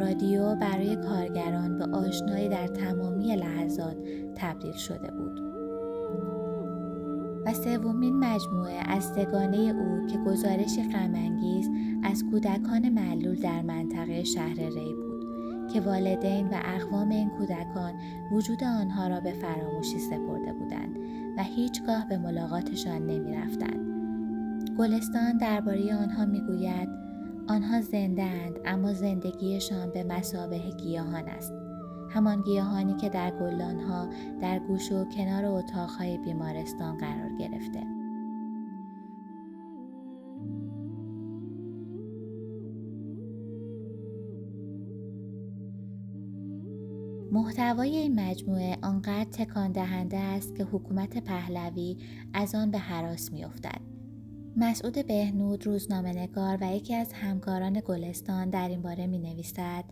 رادیو 0.00 0.54
برای 0.54 0.96
کارگران 0.96 1.78
به 1.78 1.84
آشنایی 1.84 2.48
در 2.48 2.66
تمامی 2.66 3.36
لحظات 3.36 3.96
تبدیل 4.36 4.72
شده 4.72 5.10
بود. 5.10 5.40
و 7.46 7.54
سومین 7.54 8.18
مجموعه 8.18 8.80
از 8.86 9.04
سگانه 9.04 9.56
او 9.56 10.06
که 10.06 10.18
گزارشی 10.18 10.82
غمانگیز 10.92 11.70
از 12.02 12.24
کودکان 12.30 12.88
معلول 12.88 13.40
در 13.40 13.62
منطقه 13.62 14.24
شهر 14.24 14.54
ری 14.54 14.94
بود 14.94 15.08
که 15.72 15.80
والدین 15.80 16.48
و 16.48 16.54
اقوام 16.64 17.08
این 17.08 17.30
کودکان 17.30 17.92
وجود 18.32 18.64
آنها 18.64 19.08
را 19.08 19.20
به 19.20 19.32
فراموشی 19.32 19.98
سپرده 19.98 20.52
بودند 20.52 20.96
و 21.38 21.42
هیچگاه 21.42 22.08
به 22.08 22.18
ملاقاتشان 22.18 23.06
نمی 23.06 23.32
رفتند. 23.32 23.88
گلستان 24.78 25.38
درباره 25.38 25.96
آنها 25.96 26.26
می‌گوید 26.26 26.88
آنها 27.48 27.80
زنده 27.80 28.22
اند 28.22 28.58
اما 28.64 28.92
زندگیشان 28.92 29.90
به 29.90 30.04
مسابه 30.04 30.58
گیاهان 30.58 31.28
است. 31.28 31.52
همان 32.10 32.42
گیاهانی 32.42 32.96
که 32.96 33.08
در 33.08 33.30
گلانها 33.30 34.08
در 34.40 34.58
گوش 34.58 34.92
و 34.92 35.04
کنار 35.04 35.44
اتاقهای 35.44 36.18
بیمارستان 36.18 36.96
قرار 36.98 37.30
گرفته. 37.38 37.82
محتوای 47.32 47.96
این 47.96 48.20
مجموعه 48.20 48.78
آنقدر 48.82 49.30
تکان 49.30 49.72
دهنده 49.72 50.18
است 50.18 50.54
که 50.54 50.64
حکومت 50.64 51.24
پهلوی 51.24 51.96
از 52.34 52.54
آن 52.54 52.70
به 52.70 52.78
حراس 52.78 53.32
میافتد 53.32 53.97
مسعود 54.60 55.06
بهنود 55.06 55.66
روزنامه 55.66 56.12
نگار 56.12 56.58
و 56.60 56.76
یکی 56.76 56.94
از 56.94 57.12
همکاران 57.12 57.82
گلستان 57.86 58.50
در 58.50 58.68
این 58.68 58.82
باره 58.82 59.06
می 59.06 59.18
نویسد 59.18 59.84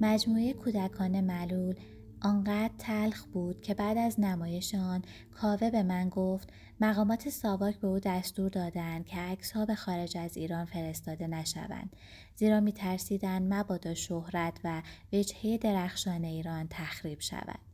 مجموعه 0.00 0.52
کودکان 0.52 1.20
معلول 1.20 1.74
آنقدر 2.20 2.74
تلخ 2.78 3.24
بود 3.24 3.60
که 3.60 3.74
بعد 3.74 3.98
از 3.98 4.20
نمایش 4.20 4.74
آن 4.74 5.02
کاوه 5.34 5.70
به 5.70 5.82
من 5.82 6.08
گفت 6.08 6.52
مقامات 6.80 7.28
ساواک 7.28 7.76
به 7.76 7.86
او 7.86 7.98
دستور 7.98 8.50
دادند 8.50 9.06
که 9.06 9.16
عکس 9.16 9.52
ها 9.52 9.66
به 9.66 9.74
خارج 9.74 10.18
از 10.18 10.36
ایران 10.36 10.64
فرستاده 10.64 11.26
نشوند. 11.26 11.96
زیرا 12.36 12.60
می 12.60 12.72
ترسیدن 12.72 13.54
مبادا 13.54 13.94
شهرت 13.94 14.60
و 14.64 14.82
وجهه 15.12 15.58
درخشان 15.58 16.24
ایران 16.24 16.66
تخریب 16.70 17.20
شود. 17.20 17.71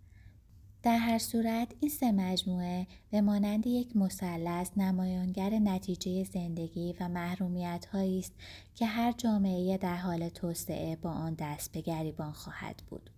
در 0.82 0.98
هر 0.98 1.18
صورت 1.18 1.68
این 1.80 1.90
سه 1.90 2.12
مجموعه 2.12 2.86
به 3.10 3.20
مانند 3.20 3.66
یک 3.66 3.96
مثلث 3.96 4.70
نمایانگر 4.76 5.50
نتیجه 5.50 6.24
زندگی 6.24 6.94
و 7.00 7.08
محرومیت 7.08 7.86
است 7.94 8.32
که 8.74 8.86
هر 8.86 9.12
جامعه 9.12 9.76
در 9.76 9.96
حال 9.96 10.28
توسعه 10.28 10.96
با 10.96 11.10
آن 11.10 11.34
دست 11.34 11.72
به 11.72 11.80
گریبان 11.80 12.32
خواهد 12.32 12.82
بود. 12.90 13.10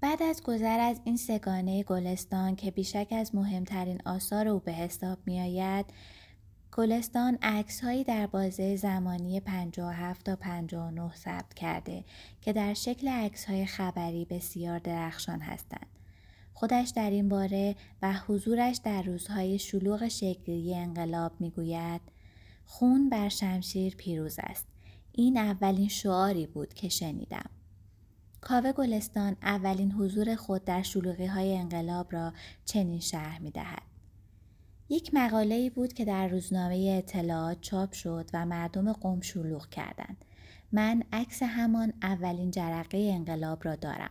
بعد 0.00 0.22
از 0.22 0.42
گذر 0.42 0.80
از 0.80 1.00
این 1.04 1.16
سگانه 1.16 1.82
گلستان 1.82 2.56
که 2.56 2.70
بیشک 2.70 3.08
از 3.10 3.34
مهمترین 3.34 4.02
آثار 4.04 4.48
او 4.48 4.58
به 4.58 4.72
حساب 4.72 5.18
می 5.26 5.40
آید، 5.40 5.86
گلستان 6.72 7.38
عکس 7.42 7.84
هایی 7.84 8.04
در 8.04 8.26
بازه 8.26 8.76
زمانی 8.76 9.40
57 9.40 10.26
تا 10.26 10.36
59 10.36 11.14
ثبت 11.14 11.54
کرده 11.54 12.04
که 12.40 12.52
در 12.52 12.74
شکل 12.74 13.08
عکس 13.08 13.44
های 13.44 13.66
خبری 13.66 14.24
بسیار 14.24 14.78
درخشان 14.78 15.40
هستند. 15.40 15.97
خودش 16.58 16.92
در 16.96 17.10
این 17.10 17.28
باره 17.28 17.76
و 18.02 18.12
حضورش 18.26 18.80
در 18.84 19.02
روزهای 19.02 19.58
شلوغ 19.58 20.08
شکلی 20.08 20.74
انقلاب 20.74 21.32
می‌گوید 21.40 22.00
خون 22.64 23.08
بر 23.08 23.28
شمشیر 23.28 23.96
پیروز 23.96 24.36
است 24.42 24.66
این 25.12 25.36
اولین 25.36 25.88
شعاری 25.88 26.46
بود 26.46 26.74
که 26.74 26.88
شنیدم 26.88 27.50
کاوه 28.40 28.72
گلستان 28.72 29.36
اولین 29.42 29.92
حضور 29.92 30.36
خود 30.36 30.64
در 30.64 30.82
شلوغی 30.82 31.26
های 31.26 31.56
انقلاب 31.56 32.12
را 32.12 32.32
چنین 32.64 33.00
شرح 33.00 33.38
می 33.38 33.50
دهد. 33.50 33.82
یک 34.88 35.10
مقاله 35.12 35.54
ای 35.54 35.70
بود 35.70 35.92
که 35.92 36.04
در 36.04 36.28
روزنامه 36.28 36.94
اطلاعات 36.98 37.60
چاپ 37.60 37.92
شد 37.92 38.30
و 38.34 38.46
مردم 38.46 38.92
قوم 38.92 39.20
شلوغ 39.20 39.68
کردند. 39.68 40.24
من 40.72 41.02
عکس 41.12 41.42
همان 41.42 41.92
اولین 42.02 42.50
جرقه 42.50 42.98
انقلاب 43.14 43.64
را 43.64 43.76
دارم. 43.76 44.10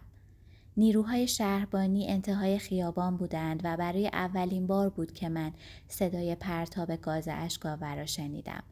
نیروهای 0.77 1.27
شهربانی 1.27 2.07
انتهای 2.07 2.59
خیابان 2.59 3.17
بودند 3.17 3.61
و 3.63 3.77
برای 3.77 4.07
اولین 4.07 4.67
بار 4.67 4.89
بود 4.89 5.13
که 5.13 5.29
من 5.29 5.53
صدای 5.87 6.35
پرتاب 6.35 6.95
گاز 6.95 7.27
اشکاور 7.31 7.95
را 7.95 8.05
شنیدم. 8.05 8.63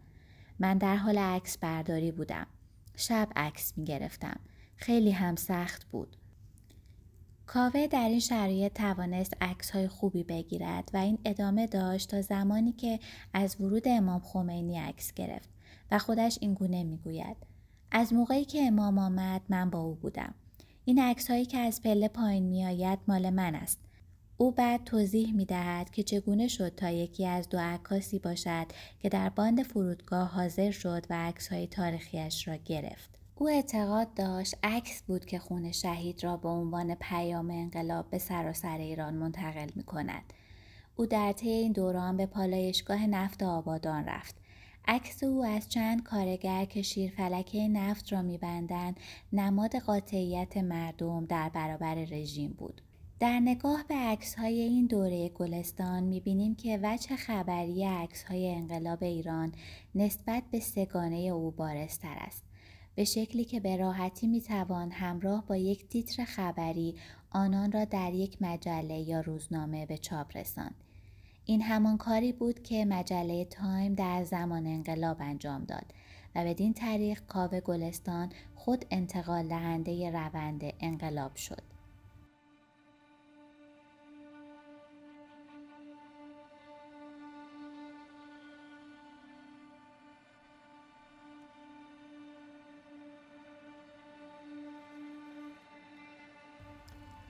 من 0.60 0.78
در 0.78 0.96
حال 0.96 1.18
عکس 1.18 1.58
برداری 1.58 2.12
بودم. 2.12 2.48
شب 2.96 3.30
عکس 3.36 3.78
می 3.78 3.86
گرفتم. 3.86 4.40
خیلی 4.76 5.12
هم 5.12 5.36
سخت 5.36 5.84
بود. 5.84 6.18
کاوه 7.46 7.88
در 7.88 8.10
این 8.10 8.20
شرایط 8.20 8.74
توانست 8.74 9.34
عکس 9.42 9.72
های 9.72 9.88
خوبی 9.88 10.24
بگیرد 10.24 10.92
و 10.94 10.98
این 10.98 11.18
ادامه 11.26 11.68
داشت 11.68 12.10
تا 12.10 12.22
زمانی 12.22 12.72
که 12.72 13.00
از 13.34 13.62
ورود 13.62 13.84
امام 13.86 14.20
خمینی 14.20 14.78
عکس 14.78 15.14
گرفت 15.14 15.50
و 15.92 16.00
خودش 16.00 16.38
این 16.42 16.54
گونه 16.54 16.84
می 16.84 16.98
گوید. 16.98 17.38
از 17.92 18.14
موقعی 18.14 18.46
که 18.46 18.62
امام 18.62 18.98
آمد 18.98 19.42
من 19.50 19.70
با 19.70 19.80
او 19.80 19.96
بودم. 19.96 20.34
این 20.88 21.00
عکس 21.00 21.32
هایی 21.32 21.46
که 21.46 21.58
از 21.58 21.82
پله 21.82 22.08
پایین 22.08 22.44
می 22.44 22.66
آید 22.66 23.00
مال 23.08 23.30
من 23.30 23.56
است. 23.56 23.80
او 24.38 24.52
بعد 24.52 24.84
توضیح 24.84 25.34
می 25.34 25.46
دهد 25.46 25.90
که 25.90 26.04
چگونه 26.04 26.48
شد 26.48 26.76
تا 26.76 26.90
یکی 26.90 27.28
از 27.28 27.50
دو 27.50 27.58
عکاسی 27.60 28.20
باشد 28.20 28.66
که 29.00 29.10
در 29.10 29.30
باند 29.30 29.64
فرودگاه 29.64 30.28
حاضر 30.28 30.72
شد 30.72 31.06
و 31.10 31.28
عکس 31.28 31.48
های 31.48 31.68
تاریخیش 31.68 32.48
را 32.48 32.56
گرفت. 32.56 33.10
او 33.36 33.50
اعتقاد 33.50 34.14
داشت 34.14 34.56
عکس 34.64 35.02
بود 35.02 35.26
که 35.26 35.40
خون 35.40 35.72
شهید 35.72 36.24
را 36.24 36.38
به 36.38 36.50
عنوان 36.50 36.96
پیام 36.96 37.52
انقلاب 37.52 38.10
به 38.10 38.18
سراسر 38.18 38.78
ایران 38.78 39.14
منتقل 39.14 39.70
می 39.76 39.84
کند. 39.84 40.34
او 40.96 41.06
در 41.06 41.32
طی 41.32 41.50
این 41.50 41.72
دوران 41.72 42.18
به 42.18 42.26
پالایشگاه 42.26 43.08
نفت 43.08 43.44
آبادان 43.44 44.06
رفت. 44.06 44.36
عکس 44.88 45.24
او 45.24 45.46
از 45.46 45.70
چند 45.70 46.04
کارگر 46.04 46.66
که 46.66 46.82
شیرفلکه 46.82 47.68
نفت 47.68 48.14
را 48.14 48.22
میبندند 48.22 49.00
نماد 49.34 49.76
قاطعیت 49.76 50.58
مردم 50.58 51.26
در 51.26 51.50
برابر 51.50 51.96
رژیم 51.96 52.54
بود. 52.54 52.82
در 53.20 53.40
نگاه 53.40 53.86
به 53.88 53.96
عکس 53.96 54.36
های 54.36 54.62
این 54.62 54.86
دوره 54.86 55.30
گلستان 55.30 56.04
می‌بینیم 56.04 56.56
که 56.56 56.80
وجه 56.84 57.16
خبری 57.16 57.84
عکس 57.84 58.24
های 58.24 58.56
انقلاب 58.56 59.04
ایران 59.04 59.52
نسبت 59.96 60.44
به 60.52 60.60
سگانه 60.60 61.16
او 61.16 61.52
بارستر 61.52 62.16
است. 62.18 62.44
به 62.96 63.04
شکلی 63.04 63.46
که 63.46 63.60
به 63.60 63.78
راحتی 63.78 64.28
می‌توان 64.28 64.92
همراه 64.92 65.46
با 65.46 65.56
یک 65.56 65.90
تیتر 65.90 66.26
خبری 66.26 66.96
آنان 67.32 67.72
را 67.72 67.86
در 67.86 68.14
یک 68.14 68.38
مجله 68.42 69.00
یا 69.00 69.22
روزنامه 69.22 69.86
به 69.86 69.98
چاپ 69.98 70.38
رساند. 70.38 70.85
این 71.46 71.62
همان 71.62 71.98
کاری 71.98 72.32
بود 72.32 72.64
که 72.64 72.86
مجله 72.86 73.46
تایم 73.46 73.94
در 73.94 74.24
زمان 74.24 74.68
انقلاب 74.68 75.18
انجام 75.20 75.64
داد 75.64 75.86
و 76.36 76.46
بدین 76.46 76.74
طریق 76.74 77.20
کاوه 77.28 77.60
گلستان 77.60 78.32
خود 78.56 78.86
انتقال 78.92 79.48
دهنده 79.48 80.12
روند 80.12 80.62
انقلاب 80.80 81.36
شد. 81.36 81.62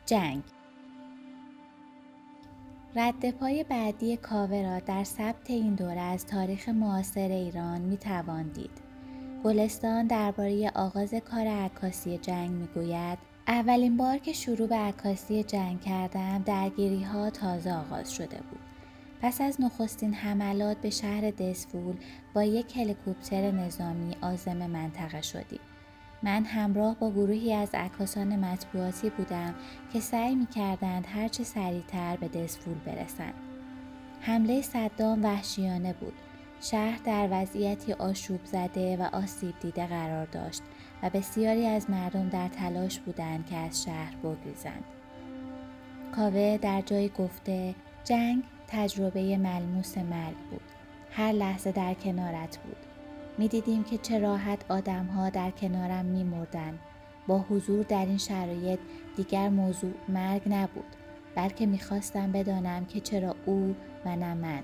جنگ 0.05 0.43
رد 2.97 3.31
پای 3.31 3.63
بعدی 3.63 4.17
کاوه 4.17 4.61
را 4.61 4.79
در 4.79 5.03
ثبت 5.03 5.49
این 5.49 5.75
دوره 5.75 6.01
از 6.01 6.25
تاریخ 6.25 6.69
معاصر 6.69 7.27
ایران 7.27 7.81
می 7.81 7.97
توان 7.97 8.43
دید. 8.47 8.71
گلستان 9.43 10.07
درباره 10.07 10.71
آغاز 10.75 11.13
کار 11.13 11.47
عکاسی 11.47 12.17
جنگ 12.17 12.51
می 12.51 12.67
گوید 12.67 13.17
اولین 13.47 13.97
بار 13.97 14.17
که 14.17 14.33
شروع 14.33 14.67
به 14.67 14.75
عکاسی 14.75 15.43
جنگ 15.43 15.81
کردم 15.81 16.43
درگیری 16.45 17.03
ها 17.03 17.29
تازه 17.29 17.73
آغاز 17.73 18.13
شده 18.13 18.37
بود. 18.37 18.59
پس 19.21 19.41
از 19.41 19.61
نخستین 19.61 20.13
حملات 20.13 20.77
به 20.77 20.89
شهر 20.89 21.31
دسفول 21.31 21.95
با 22.33 22.43
یک 22.43 22.77
هلیکوپتر 22.77 23.51
نظامی 23.51 24.15
آزم 24.21 24.67
منطقه 24.67 25.21
شدیم. 25.21 25.59
من 26.23 26.45
همراه 26.45 26.95
با 26.95 27.11
گروهی 27.11 27.53
از 27.53 27.69
عکاسان 27.73 28.35
مطبوعاتی 28.39 29.09
بودم 29.09 29.55
که 29.93 29.99
سعی 29.99 30.35
می 30.35 30.45
کردند 30.45 31.07
هرچه 31.13 31.43
سریعتر 31.43 32.17
به 32.17 32.27
دسفول 32.27 32.73
برسند. 32.85 33.33
حمله 34.21 34.61
صدام 34.61 35.23
وحشیانه 35.23 35.93
بود. 35.93 36.13
شهر 36.61 36.99
در 37.05 37.27
وضعیتی 37.31 37.93
آشوب 37.93 38.39
زده 38.45 38.97
و 38.97 39.09
آسیب 39.15 39.53
دیده 39.61 39.87
قرار 39.87 40.25
داشت 40.25 40.61
و 41.03 41.09
بسیاری 41.09 41.67
از 41.67 41.89
مردم 41.89 42.29
در 42.29 42.47
تلاش 42.47 42.99
بودند 42.99 43.45
که 43.45 43.55
از 43.55 43.83
شهر 43.83 44.15
بگریزند. 44.15 44.83
کاوه 46.15 46.57
در 46.61 46.81
جایی 46.81 47.09
گفته 47.09 47.75
جنگ 48.03 48.43
تجربه 48.67 49.37
ملموس 49.37 49.97
مرگ 49.97 50.37
بود. 50.51 50.61
هر 51.11 51.31
لحظه 51.31 51.71
در 51.71 51.93
کنارت 51.93 52.57
بود. 52.57 52.94
می 53.37 53.47
دیدیم 53.47 53.83
که 53.83 53.97
چه 53.97 54.19
راحت 54.19 54.71
آدم 54.71 55.05
ها 55.05 55.29
در 55.29 55.51
کنارم 55.51 56.05
می 56.05 56.23
مردن. 56.23 56.79
با 57.27 57.39
حضور 57.39 57.83
در 57.83 58.05
این 58.05 58.17
شرایط 58.17 58.79
دیگر 59.15 59.49
موضوع 59.49 59.93
مرگ 60.09 60.41
نبود 60.45 60.85
بلکه 61.35 61.65
می‌خواستم 61.65 62.31
بدانم 62.31 62.85
که 62.85 62.99
چرا 62.99 63.35
او 63.45 63.75
و 64.05 64.15
نه 64.15 64.33
من. 64.33 64.63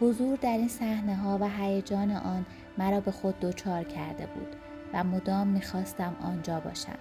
حضور 0.00 0.36
در 0.36 0.58
این 0.58 0.68
صحنه 0.68 1.16
ها 1.16 1.38
و 1.40 1.48
هیجان 1.48 2.10
آن 2.10 2.46
مرا 2.78 3.00
به 3.00 3.10
خود 3.10 3.40
دچار 3.40 3.84
کرده 3.84 4.26
بود 4.26 4.56
و 4.92 5.04
مدام 5.04 5.46
می‌خواستم 5.46 6.16
آنجا 6.22 6.60
باشم. 6.60 6.98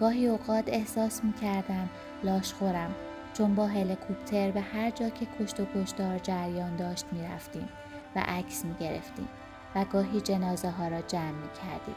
گاهی 0.00 0.26
اوقات 0.26 0.64
احساس 0.66 1.24
می‌کردم 1.24 1.88
لاشخورم 2.24 2.94
چون 3.34 3.54
با 3.54 3.66
هلیکوپتر 3.66 4.50
به 4.50 4.60
هر 4.60 4.90
جا 4.90 5.08
که 5.08 5.26
کشت 5.40 5.60
و 5.60 5.66
کشتار 5.74 6.18
جریان 6.18 6.76
داشت 6.76 7.06
می‌رفتیم 7.12 7.68
و 8.16 8.24
عکس 8.28 8.64
می‌گرفتیم. 8.64 9.28
و 9.74 9.84
گاهی 9.84 10.20
جنازه 10.20 10.70
ها 10.70 10.88
را 10.88 11.00
جمع 11.00 11.30
می 11.30 11.50
کردیم. 11.62 11.94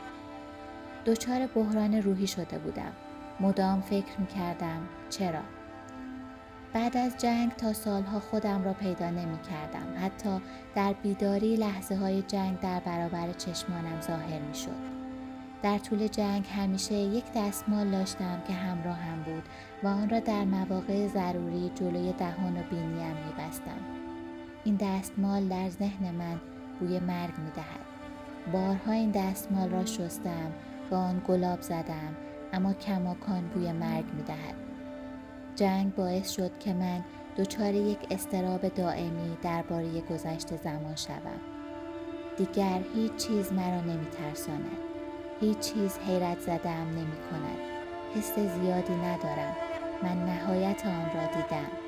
دچار 1.05 1.47
بحران 1.47 1.93
روحی 1.93 2.27
شده 2.27 2.57
بودم. 2.57 2.91
مدام 3.39 3.81
فکر 3.81 4.19
می 4.19 4.27
کردم 4.27 4.81
چرا؟ 5.09 5.41
بعد 6.73 6.97
از 6.97 7.17
جنگ 7.17 7.51
تا 7.51 7.73
سالها 7.73 8.19
خودم 8.19 8.63
را 8.63 8.73
پیدا 8.73 9.09
نمی 9.09 9.38
کردم. 9.38 10.05
حتی 10.05 10.41
در 10.75 10.93
بیداری 10.93 11.55
لحظه 11.55 11.95
های 11.95 12.21
جنگ 12.21 12.59
در 12.59 12.79
برابر 12.79 13.31
چشمانم 13.31 14.01
ظاهر 14.01 14.39
می 14.39 14.55
شد. 14.55 14.93
در 15.63 15.77
طول 15.77 16.07
جنگ 16.07 16.45
همیشه 16.47 16.93
یک 16.93 17.25
دستمال 17.36 17.89
داشتم 17.89 18.41
که 18.47 18.53
همراه 18.53 18.97
هم 18.97 19.23
بود 19.23 19.43
و 19.83 19.88
آن 19.88 20.09
را 20.09 20.19
در 20.19 20.43
مواقع 20.43 21.07
ضروری 21.07 21.71
جلوی 21.75 22.13
دهان 22.13 22.57
و 22.57 22.63
بینیم 22.69 23.15
می 23.15 23.33
بستم. 23.39 23.79
این 24.63 24.75
دستمال 24.75 25.47
در 25.47 25.69
ذهن 25.69 26.12
من 26.15 26.41
بوی 26.84 27.00
مرگ 27.00 27.38
می 27.38 27.52
دهد. 27.52 27.86
بارها 28.54 28.91
این 28.91 29.12
دستمال 29.12 29.69
را 29.69 29.86
شستم 29.86 30.52
با 30.91 30.98
آن 30.98 31.22
گلاب 31.28 31.62
زدم 31.62 32.15
اما 32.54 32.74
کماکان 32.74 33.48
بوی 33.48 33.72
مرگ 33.72 34.06
می 34.13 34.24
دهد. 34.24 34.56
جنگ 35.56 35.96
باعث 35.96 36.30
شد 36.30 36.60
که 36.60 36.74
من 36.74 37.04
دچار 37.38 37.74
یک 37.74 37.98
استراب 38.12 38.67
دائمی 38.67 39.38
درباره 39.41 40.02
گذشته 40.02 40.58
زمان 40.58 40.96
شوم. 40.96 41.39
دیگر 42.38 42.80
هیچ 42.96 43.15
چیز 43.15 43.54
مرا 43.54 43.82
نمی 43.82 44.08
ترساند. 44.12 44.78
هیچ 45.41 45.60
چیز 45.60 46.00
حیرت 46.08 46.39
زدم 46.39 46.88
نمی 46.89 47.17
کند. 47.32 47.60
حس 48.15 48.34
زیادی 48.34 48.96
ندارم. 48.96 49.56
من 50.04 50.26
نهایت 50.26 50.86
آن 50.86 51.06
را 51.06 51.26
دیدم. 51.28 51.83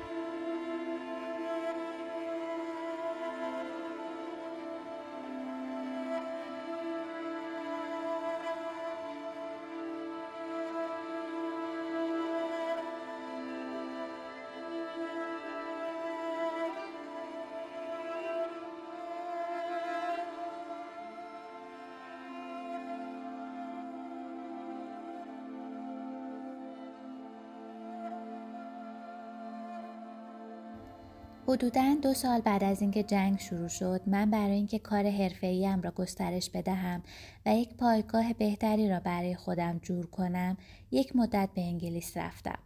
حدودا 31.48 31.96
دو 32.02 32.14
سال 32.14 32.40
بعد 32.40 32.64
از 32.64 32.80
اینکه 32.80 33.02
جنگ 33.02 33.38
شروع 33.38 33.68
شد 33.68 34.00
من 34.06 34.30
برای 34.30 34.54
اینکه 34.54 34.78
کار 34.78 35.10
حرفه‌ایم 35.10 35.82
را 35.82 35.90
گسترش 35.90 36.50
بدهم 36.50 37.02
و 37.46 37.56
یک 37.56 37.74
پایگاه 37.74 38.32
بهتری 38.32 38.88
را 38.88 39.00
برای 39.00 39.34
خودم 39.34 39.78
جور 39.78 40.06
کنم 40.06 40.56
یک 40.90 41.16
مدت 41.16 41.48
به 41.54 41.60
انگلیس 41.60 42.16
رفتم 42.16 42.58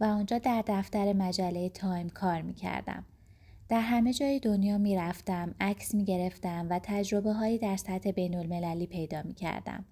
و 0.00 0.04
آنجا 0.04 0.38
در 0.38 0.64
دفتر 0.66 1.12
مجله 1.12 1.68
تایم 1.68 2.08
کار 2.08 2.42
می 2.42 2.54
کردم. 2.54 3.04
در 3.68 3.80
همه 3.80 4.12
جای 4.12 4.38
دنیا 4.38 4.78
می 4.78 4.96
رفتم، 4.96 5.54
عکس 5.60 5.94
می 5.94 6.04
گرفتم 6.04 6.66
و 6.70 6.80
تجربه 6.82 7.32
هایی 7.32 7.58
در 7.58 7.76
سطح 7.76 8.10
بین 8.10 8.34
المللی 8.34 8.86
پیدا 8.86 9.22
می 9.22 9.34
کردم. 9.34 9.84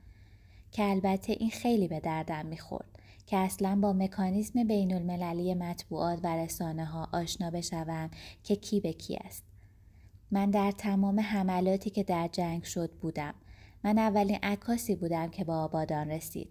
که 0.72 0.83
البته 0.83 1.33
این 1.33 1.51
خیلی 1.51 1.88
به 1.88 2.01
دردم 2.01 2.46
می 2.46 2.59
خورد. 2.59 2.97
که 3.28 3.36
اصلا 3.36 3.78
با 3.82 3.92
مکانیزم 3.92 4.64
بین 4.64 4.94
المللی 4.94 5.54
مطبوعات 5.54 6.20
و 6.22 6.36
رسانه 6.36 6.84
ها 6.84 7.08
آشنا 7.12 7.50
بشوم 7.50 8.10
که 8.42 8.56
کی 8.56 8.80
به 8.80 8.92
کی 8.92 9.16
است. 9.16 9.44
من 10.30 10.50
در 10.50 10.70
تمام 10.70 11.20
حملاتی 11.20 11.90
که 11.90 12.02
در 12.02 12.28
جنگ 12.32 12.62
شد 12.62 12.90
بودم. 12.90 13.34
من 13.84 13.98
اولین 13.98 14.38
عکاسی 14.42 14.94
بودم 14.94 15.28
که 15.28 15.44
با 15.44 15.56
آبادان 15.64 16.10
رسید. 16.10 16.48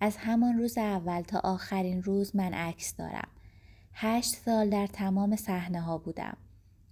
از 0.00 0.16
همان 0.16 0.58
روز 0.58 0.78
اول 0.78 1.20
تا 1.20 1.40
آخرین 1.44 2.02
روز 2.02 2.36
من 2.36 2.54
عکس 2.54 2.96
دارم. 2.96 3.28
هشت 3.92 4.34
سال 4.34 4.70
در 4.70 4.86
تمام 4.86 5.36
صحنه 5.36 5.80
ها 5.80 5.98
بودم. 5.98 6.36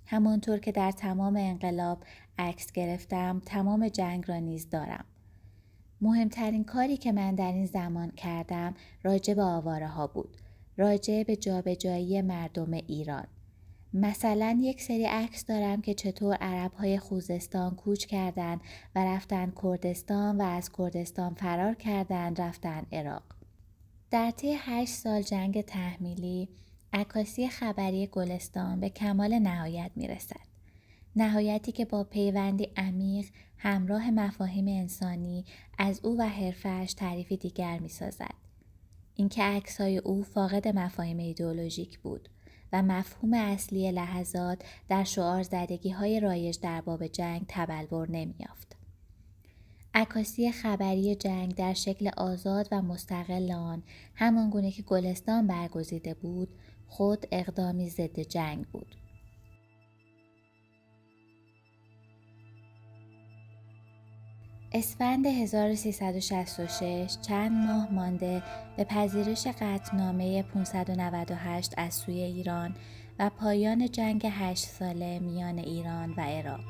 همانطور 0.06 0.58
که 0.58 0.72
در 0.72 0.90
تمام 0.90 1.36
انقلاب 1.36 2.04
عکس 2.38 2.72
گرفتم 2.72 3.42
تمام 3.46 3.88
جنگ 3.88 4.24
را 4.28 4.38
نیز 4.38 4.70
دارم. 4.70 5.04
مهمترین 6.04 6.64
کاری 6.64 6.96
که 6.96 7.12
من 7.12 7.34
در 7.34 7.52
این 7.52 7.66
زمان 7.66 8.10
کردم 8.10 8.74
راجع 9.02 9.34
به 9.34 9.42
آواره 9.42 9.88
ها 9.88 10.06
بود. 10.06 10.36
راجع 10.76 11.22
به 11.22 11.36
جابجایی 11.36 12.22
مردم 12.22 12.72
ایران. 12.72 13.26
مثلا 13.94 14.58
یک 14.60 14.82
سری 14.82 15.04
عکس 15.04 15.44
دارم 15.44 15.80
که 15.82 15.94
چطور 15.94 16.34
عرب 16.34 16.72
های 16.72 16.98
خوزستان 16.98 17.74
کوچ 17.74 18.06
کردند 18.06 18.60
و 18.94 19.04
رفتن 19.04 19.52
کردستان 19.62 20.40
و 20.40 20.42
از 20.42 20.70
کردستان 20.78 21.34
فرار 21.34 21.74
کردند 21.74 22.40
رفتن 22.40 22.86
عراق. 22.92 23.22
در 24.10 24.30
طی 24.30 24.56
هشت 24.58 24.94
سال 24.94 25.22
جنگ 25.22 25.60
تحمیلی 25.60 26.48
عکاسی 26.92 27.48
خبری 27.48 28.06
گلستان 28.06 28.80
به 28.80 28.88
کمال 28.88 29.38
نهایت 29.38 29.90
می 29.96 30.08
رسد. 30.08 30.54
نهایتی 31.16 31.72
که 31.72 31.84
با 31.84 32.04
پیوندی 32.04 32.68
عمیق 32.76 33.26
همراه 33.64 34.10
مفاهیم 34.10 34.68
انسانی 34.68 35.44
از 35.78 36.00
او 36.02 36.18
و 36.18 36.22
حرفش 36.22 36.94
تعریفی 36.96 37.36
دیگر 37.36 37.78
می 37.78 37.88
سازد. 37.88 38.34
اینکه 39.14 39.42
عکسهای 39.42 39.98
او 39.98 40.22
فاقد 40.22 40.68
مفاهیم 40.68 41.18
ایدئولوژیک 41.18 41.98
بود 41.98 42.28
و 42.72 42.82
مفهوم 42.82 43.34
اصلی 43.34 43.90
لحظات 43.90 44.62
در 44.88 45.04
شعار 45.04 45.42
زدگی 45.42 45.90
های 45.90 46.20
رایج 46.20 46.60
در 46.60 46.80
باب 46.80 47.06
جنگ 47.06 47.44
تبلور 47.48 48.10
نمیافت. 48.10 48.76
عکاسی 49.94 50.52
خبری 50.52 51.14
جنگ 51.14 51.54
در 51.54 51.74
شکل 51.74 52.10
آزاد 52.16 52.68
و 52.72 52.82
مستقل 52.82 53.52
آن 53.52 53.82
همان 54.14 54.70
که 54.70 54.82
گلستان 54.82 55.46
برگزیده 55.46 56.14
بود 56.14 56.48
خود 56.86 57.26
اقدامی 57.32 57.90
ضد 57.90 58.20
جنگ 58.20 58.66
بود. 58.66 59.03
اسفند 64.76 65.26
1366 65.26 67.16
چند 67.22 67.52
ماه 67.52 67.92
مانده 67.92 68.42
به 68.76 68.84
پذیرش 68.84 69.46
قطعنامه 69.46 70.42
598 70.42 71.74
از 71.76 71.94
سوی 71.94 72.22
ایران 72.22 72.74
و 73.18 73.30
پایان 73.30 73.90
جنگ 73.90 74.26
هشت 74.30 74.64
ساله 74.64 75.18
میان 75.18 75.58
ایران 75.58 76.10
و 76.16 76.20
عراق. 76.20 76.60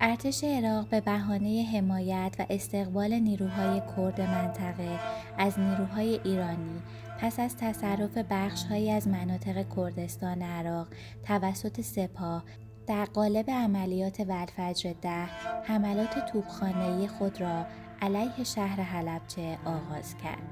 ارتش 0.00 0.44
عراق 0.44 0.88
به 0.88 1.00
بهانه 1.00 1.68
حمایت 1.72 2.36
و 2.38 2.46
استقبال 2.50 3.14
نیروهای 3.14 3.82
کرد 3.96 4.20
منطقه 4.20 4.98
از 5.38 5.58
نیروهای 5.58 6.20
ایرانی 6.24 6.82
پس 7.20 7.40
از 7.40 7.56
تصرف 7.56 8.18
بخشهایی 8.30 8.90
از 8.90 9.08
مناطق 9.08 9.64
کردستان 9.76 10.42
عراق 10.42 10.86
توسط 11.24 11.80
سپاه 11.80 12.44
در 12.88 13.04
قالب 13.04 13.50
عملیات 13.50 14.20
ولفجر 14.20 14.94
ده 15.02 15.24
حملات 15.64 16.32
توپخانه‌ای 16.32 17.08
خود 17.08 17.40
را 17.40 17.66
علیه 18.02 18.44
شهر 18.44 18.80
حلبچه 18.80 19.58
آغاز 19.64 20.16
کرد 20.16 20.42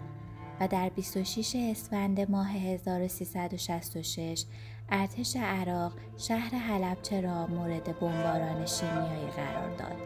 و 0.61 0.69
در 0.69 0.89
26 0.89 1.57
اسفند 1.57 2.31
ماه 2.31 2.51
1366 2.51 4.45
ارتش 4.89 5.37
عراق 5.37 5.93
شهر 6.17 6.55
حلبچه 6.55 7.21
را 7.21 7.47
مورد 7.47 8.01
بمباران 8.01 8.67
شیمیایی 8.67 9.31
قرار 9.37 9.77
داد. 9.77 9.97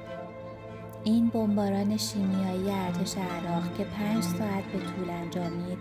این 1.04 1.28
بمباران 1.28 1.96
شیمیایی 1.96 2.70
ارتش 2.70 3.16
عراق 3.16 3.76
که 3.78 3.84
پنج 3.84 4.22
ساعت 4.22 4.64
به 4.64 4.78
طول 4.78 5.10
انجامید 5.10 5.78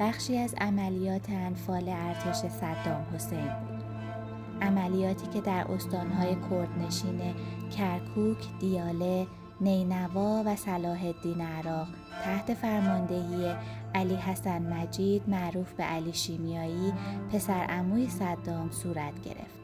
بخشی 0.00 0.38
از 0.38 0.54
عملیات 0.60 1.30
انفال 1.30 1.88
ارتش 1.88 2.36
صدام 2.36 3.06
حسین 3.14 3.48
بود. 3.48 3.77
عملیاتی 4.62 5.26
که 5.26 5.40
در 5.40 5.72
استانهای 5.72 6.36
کردنشین 6.50 7.34
کرکوک، 7.76 8.58
دیاله، 8.60 9.26
نینوا 9.60 10.42
و 10.46 10.56
صلاح 10.56 11.04
الدین 11.04 11.40
عراق 11.40 11.88
تحت 12.24 12.54
فرماندهی 12.54 13.54
علی 13.94 14.14
حسن 14.16 14.72
مجید 14.72 15.28
معروف 15.28 15.72
به 15.72 15.84
علی 15.84 16.12
شیمیایی 16.12 16.92
پسر 17.32 17.66
اموی 17.68 18.08
صدام 18.08 18.70
صورت 18.70 19.22
گرفت. 19.22 19.58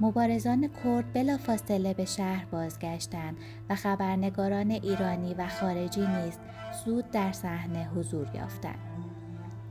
مبارزان 0.00 0.70
کرد 0.84 1.12
بلافاصله 1.12 1.94
به 1.94 2.04
شهر 2.04 2.44
بازگشتند 2.44 3.36
و 3.70 3.74
خبرنگاران 3.74 4.70
ایرانی 4.70 5.34
و 5.34 5.48
خارجی 5.48 6.06
نیز 6.06 6.38
زود 6.84 7.10
در 7.10 7.32
صحنه 7.32 7.88
حضور 7.88 8.26
یافتند. 8.34 8.93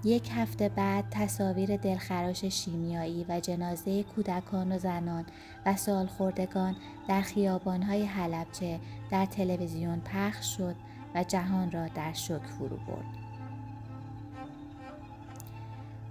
یک 0.06 0.30
هفته 0.36 0.70
بعد 0.70 1.06
تصاویر 1.12 1.78
دلخراش 1.78 2.46
شیمیایی 2.46 3.26
و 3.30 3.39
جنازه 3.39 4.04
کودکان 4.04 4.72
و 4.72 4.78
زنان 4.78 5.26
و 5.66 5.76
سالخوردگان 5.76 6.76
در 7.08 7.22
خیابانهای 7.22 8.06
حلبچه 8.06 8.80
در 9.12 9.26
تلویزیون 9.26 10.00
پخش 10.00 10.58
شد 10.58 10.76
و 11.16 11.24
جهان 11.24 11.72
را 11.72 11.88
در 11.88 12.13
شک 12.13 12.46
فرو 12.46 12.78
برد. 12.78 13.24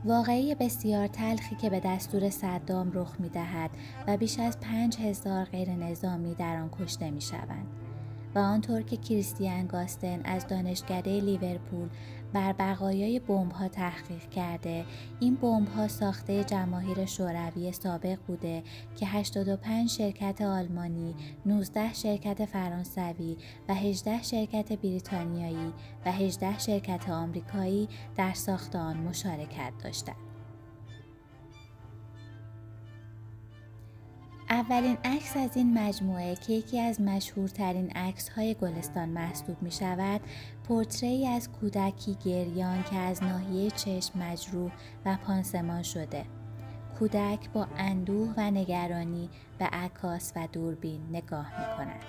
واقعی 0.05 0.55
بسیار 0.55 1.07
تلخی 1.07 1.57
که 1.57 1.71
به 1.71 1.81
دستور 1.81 2.31
صدام 2.31 2.93
رخ 2.95 3.21
می 3.21 3.29
دهد 3.29 3.71
و 4.09 4.17
بیش 4.17 4.39
از 4.39 4.61
پنج 4.61 4.97
هزار 5.01 5.45
غیر 5.45 5.71
نظامی 5.71 6.35
در 6.35 6.57
آن 6.57 6.71
کشته 6.79 7.11
می 7.11 7.21
شوند. 7.21 7.82
و 8.35 8.39
آنطور 8.39 8.83
که 8.83 8.97
کریستیان 8.97 9.67
گاستن 9.67 10.21
از 10.25 10.47
دانشکده 10.47 11.21
لیورپول 11.21 11.89
بر 12.33 12.53
بقایای 12.53 13.19
بمب 13.19 13.53
ها 13.53 13.69
تحقیق 13.69 14.29
کرده 14.29 14.85
این 15.21 15.35
بمب 15.35 15.69
ها 15.69 15.89
ساخته 15.89 16.45
جماهیر 16.45 17.05
شوروی 17.07 17.73
سابق 17.73 18.19
بوده 18.27 18.63
که 18.97 19.07
85 19.07 19.91
شرکت 19.91 20.41
آلمانی 20.41 21.15
19 21.47 21.93
شرکت 21.93 22.45
فرانسوی 22.45 23.37
و 23.69 23.75
18 23.75 24.23
شرکت 24.23 24.73
بریتانیایی 24.73 25.73
و 26.07 26.13
18 26.13 26.59
شرکت 26.59 27.11
آمریکایی 27.11 27.89
در 28.17 28.33
ساخت 28.33 28.77
آن 28.77 28.97
مشارکت 28.97 29.73
داشتند. 29.85 30.32
اولین 34.71 34.99
عکس 35.05 35.37
از 35.37 35.57
این 35.57 35.79
مجموعه 35.79 36.35
که 36.35 36.53
یکی 36.53 36.81
از 36.81 37.01
مشهورترین 37.01 37.91
عکس 37.91 38.29
های 38.29 38.55
گلستان 38.55 39.09
محسوب 39.09 39.63
می 39.63 39.71
شود 39.71 40.21
پورتری 40.69 41.27
از 41.27 41.49
کودکی 41.53 42.17
گریان 42.25 42.83
که 42.83 42.97
از 42.97 43.23
ناحیه 43.23 43.71
چشم 43.71 44.19
مجروح 44.19 44.73
و 45.05 45.17
پانسمان 45.27 45.83
شده 45.83 46.25
کودک 46.99 47.51
با 47.53 47.67
اندوه 47.77 48.35
و 48.37 48.51
نگرانی 48.51 49.29
به 49.59 49.65
عکاس 49.65 50.33
و 50.37 50.49
دوربین 50.53 51.01
نگاه 51.11 51.47
می 51.59 51.77
کند. 51.77 52.05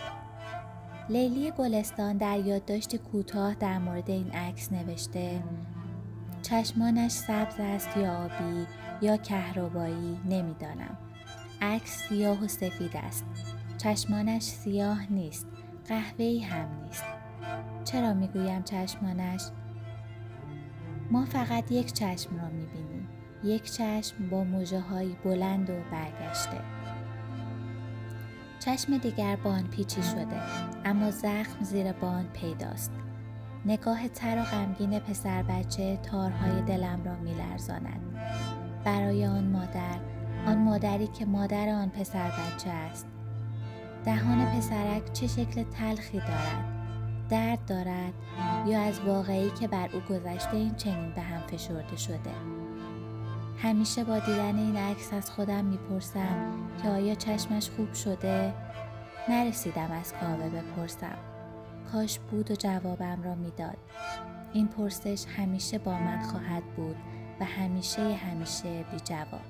لیلی 1.09 1.51
گلستان 1.51 2.17
در 2.17 2.39
یادداشتی 2.39 2.97
کوتاه 2.97 3.53
در 3.53 3.77
مورد 3.77 4.09
این 4.09 4.31
عکس 4.31 4.71
نوشته 4.71 5.43
چشمانش 6.41 7.11
سبز 7.11 7.55
است 7.59 7.97
یا 7.97 8.25
آبی 8.25 8.67
یا 9.01 9.17
کهربایی 9.17 10.19
نمی‌دانم 10.25 10.97
عکس 11.63 12.10
سیاه 12.10 12.43
و 12.43 12.47
سفید 12.47 12.97
است. 12.97 13.26
چشمانش 13.78 14.43
سیاه 14.43 15.12
نیست. 15.12 15.47
قهوه‌ای 15.88 16.39
هم 16.39 16.67
نیست. 16.84 17.04
چرا 17.84 18.13
می‌گویم 18.13 18.63
چشمانش؟ 18.63 19.41
ما 21.12 21.26
فقط 21.26 21.71
یک 21.71 21.93
چشم 21.93 22.38
را 22.38 22.49
می‌بینیم. 22.49 23.08
یک 23.43 23.71
چشم 23.71 24.30
با 24.30 24.45
های 24.89 25.15
بلند 25.23 25.69
و 25.69 25.73
برگشته. 25.91 26.62
چشم 28.60 28.97
دیگر 28.97 29.36
بان 29.36 29.63
پیچی 29.63 30.04
شده 30.04 30.41
اما 30.86 31.12
زخم 31.12 31.63
زیر 31.63 31.91
بان 31.91 32.28
پیداست. 32.28 32.91
نگاه 33.65 34.08
تر 34.08 34.38
و 34.38 34.43
غمگین 34.43 34.99
پسر 34.99 35.43
بچه 35.43 35.97
تارهای 35.97 36.62
دلم 36.62 37.04
را 37.04 37.15
میلرزاند. 37.15 38.02
برای 38.84 39.26
آن 39.26 39.47
مادر 39.47 40.12
آن 40.47 40.58
مادری 40.58 41.08
که 41.08 41.25
مادر 41.25 41.69
آن 41.69 41.89
پسر 41.89 42.29
بچه 42.29 42.69
است. 42.69 43.08
دهان 44.06 44.45
پسرک 44.45 45.13
چه 45.13 45.27
شکل 45.27 45.63
تلخی 45.63 46.19
دارد؟ 46.19 46.65
درد 47.29 47.65
دارد 47.65 48.13
یا 48.67 48.82
از 48.82 48.99
واقعی 48.99 49.49
که 49.49 49.67
بر 49.67 49.89
او 49.93 49.99
گذشته 49.99 50.58
این 50.58 50.75
چنین 50.75 51.12
به 51.12 51.21
هم 51.21 51.41
فشرده 51.47 51.97
شده؟ 51.97 52.34
همیشه 53.58 54.03
با 54.03 54.19
دیدن 54.19 54.58
این 54.58 54.77
عکس 54.77 55.13
از 55.13 55.32
خودم 55.32 55.65
می‌پرسم 55.65 56.53
که 56.84 56.89
آیا 56.89 57.15
چشمش 57.15 57.69
خوب 57.69 57.93
شده؟ 57.93 58.53
نرسیدم 59.29 59.91
از 59.91 60.13
کاوه 60.13 60.49
بپرسم. 60.49 61.17
کاش 61.91 62.19
بود 62.19 62.51
و 62.51 62.56
جوابم 62.56 63.23
را 63.23 63.36
می‌داد. 63.36 63.77
این 64.53 64.67
پرسش 64.67 65.25
همیشه 65.38 65.77
با 65.77 65.91
من 65.91 66.21
خواهد 66.21 66.63
بود 66.75 66.95
و 67.39 67.45
همیشه 67.45 68.15
همیشه 68.15 68.86
بی 68.91 68.97
جواب. 69.03 69.41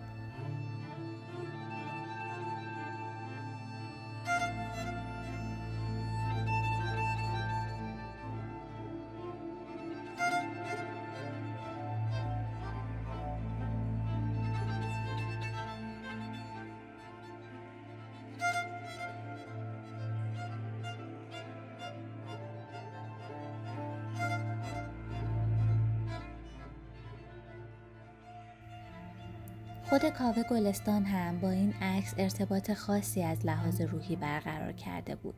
خود 29.93 30.09
کاوه 30.09 30.43
گلستان 30.43 31.03
هم 31.05 31.39
با 31.39 31.49
این 31.49 31.73
عکس 31.73 32.13
ارتباط 32.17 32.73
خاصی 32.73 33.23
از 33.23 33.45
لحاظ 33.45 33.81
روحی 33.81 34.15
برقرار 34.15 34.71
کرده 34.71 35.15
بود 35.15 35.35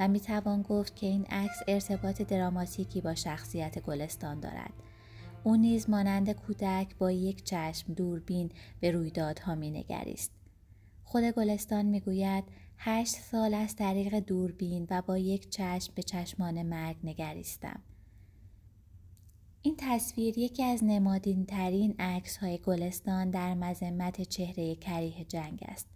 و 0.00 0.08
می 0.08 0.20
توان 0.20 0.62
گفت 0.62 0.96
که 0.96 1.06
این 1.06 1.24
عکس 1.24 1.62
ارتباط 1.68 2.22
دراماتیکی 2.22 3.00
با 3.00 3.14
شخصیت 3.14 3.78
گلستان 3.78 4.40
دارد. 4.40 4.72
او 5.44 5.56
نیز 5.56 5.90
مانند 5.90 6.30
کودک 6.32 6.96
با 6.98 7.10
یک 7.10 7.44
چشم 7.44 7.92
دوربین 7.92 8.50
به 8.80 8.90
رویدادها 8.90 9.54
می 9.54 9.70
نگریست. 9.70 10.30
خود 11.04 11.24
گلستان 11.24 11.86
می 11.86 12.00
گوید 12.00 12.44
هشت 12.78 13.14
سال 13.14 13.54
از 13.54 13.76
طریق 13.76 14.18
دوربین 14.18 14.86
و 14.90 15.02
با 15.02 15.18
یک 15.18 15.50
چشم 15.50 15.92
به 15.94 16.02
چشمان 16.02 16.62
مرگ 16.62 16.96
نگریستم. 17.04 17.80
این 19.64 19.74
تصویر 19.78 20.38
یکی 20.38 20.64
از 20.64 20.84
نمادین 20.84 21.46
ترین 21.46 21.94
عکس 21.98 22.36
های 22.36 22.58
گلستان 22.58 23.30
در 23.30 23.54
مذمت 23.54 24.22
چهره 24.22 24.74
کریه 24.74 25.24
جنگ 25.24 25.58
است. 25.68 25.88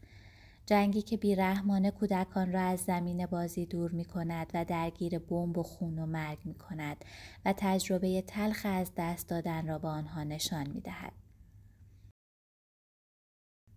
جنگی 0.66 1.02
که 1.02 1.16
بیرحمانه 1.16 1.90
کودکان 1.90 2.52
را 2.52 2.60
از 2.60 2.80
زمین 2.80 3.26
بازی 3.26 3.66
دور 3.66 3.90
می 3.90 4.04
کند 4.04 4.50
و 4.54 4.64
درگیر 4.64 5.18
بمب 5.18 5.58
و 5.58 5.62
خون 5.62 5.98
و 5.98 6.06
مرگ 6.06 6.38
می 6.44 6.54
کند 6.54 7.04
و 7.44 7.54
تجربه 7.56 8.22
تلخ 8.22 8.60
از 8.64 8.92
دست 8.96 9.28
دادن 9.28 9.66
را 9.66 9.78
به 9.78 9.88
آنها 9.88 10.24
نشان 10.24 10.70
می 10.70 10.80
دهد. 10.80 11.12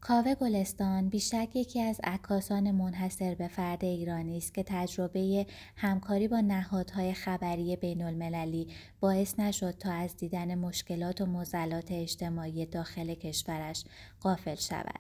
کاوه 0.02 0.36
گلستان 0.36 1.10
بیشک 1.10 1.50
یکی 1.56 1.82
از 1.82 2.02
عکاسان 2.04 2.72
منحصر 2.72 3.36
به 3.36 3.48
فرد 3.48 3.86
ایرانی 3.86 4.38
است 4.38 4.54
که 4.54 4.64
تجربه 4.68 5.46
همکاری 5.76 6.28
با 6.28 6.40
نهادهای 6.40 7.14
خبری 7.14 7.76
بین 7.76 8.02
المللی 8.02 8.68
باعث 9.00 9.40
نشد 9.40 9.72
تا 9.72 9.92
از 9.92 10.18
دیدن 10.18 10.56
مشکلات 10.56 11.22
و 11.22 11.26
مزلات 11.26 11.92
اجتماعی 11.92 12.66
داخل 12.66 13.14
کشورش 13.14 13.84
غافل 14.22 14.56
شود. 14.56 15.00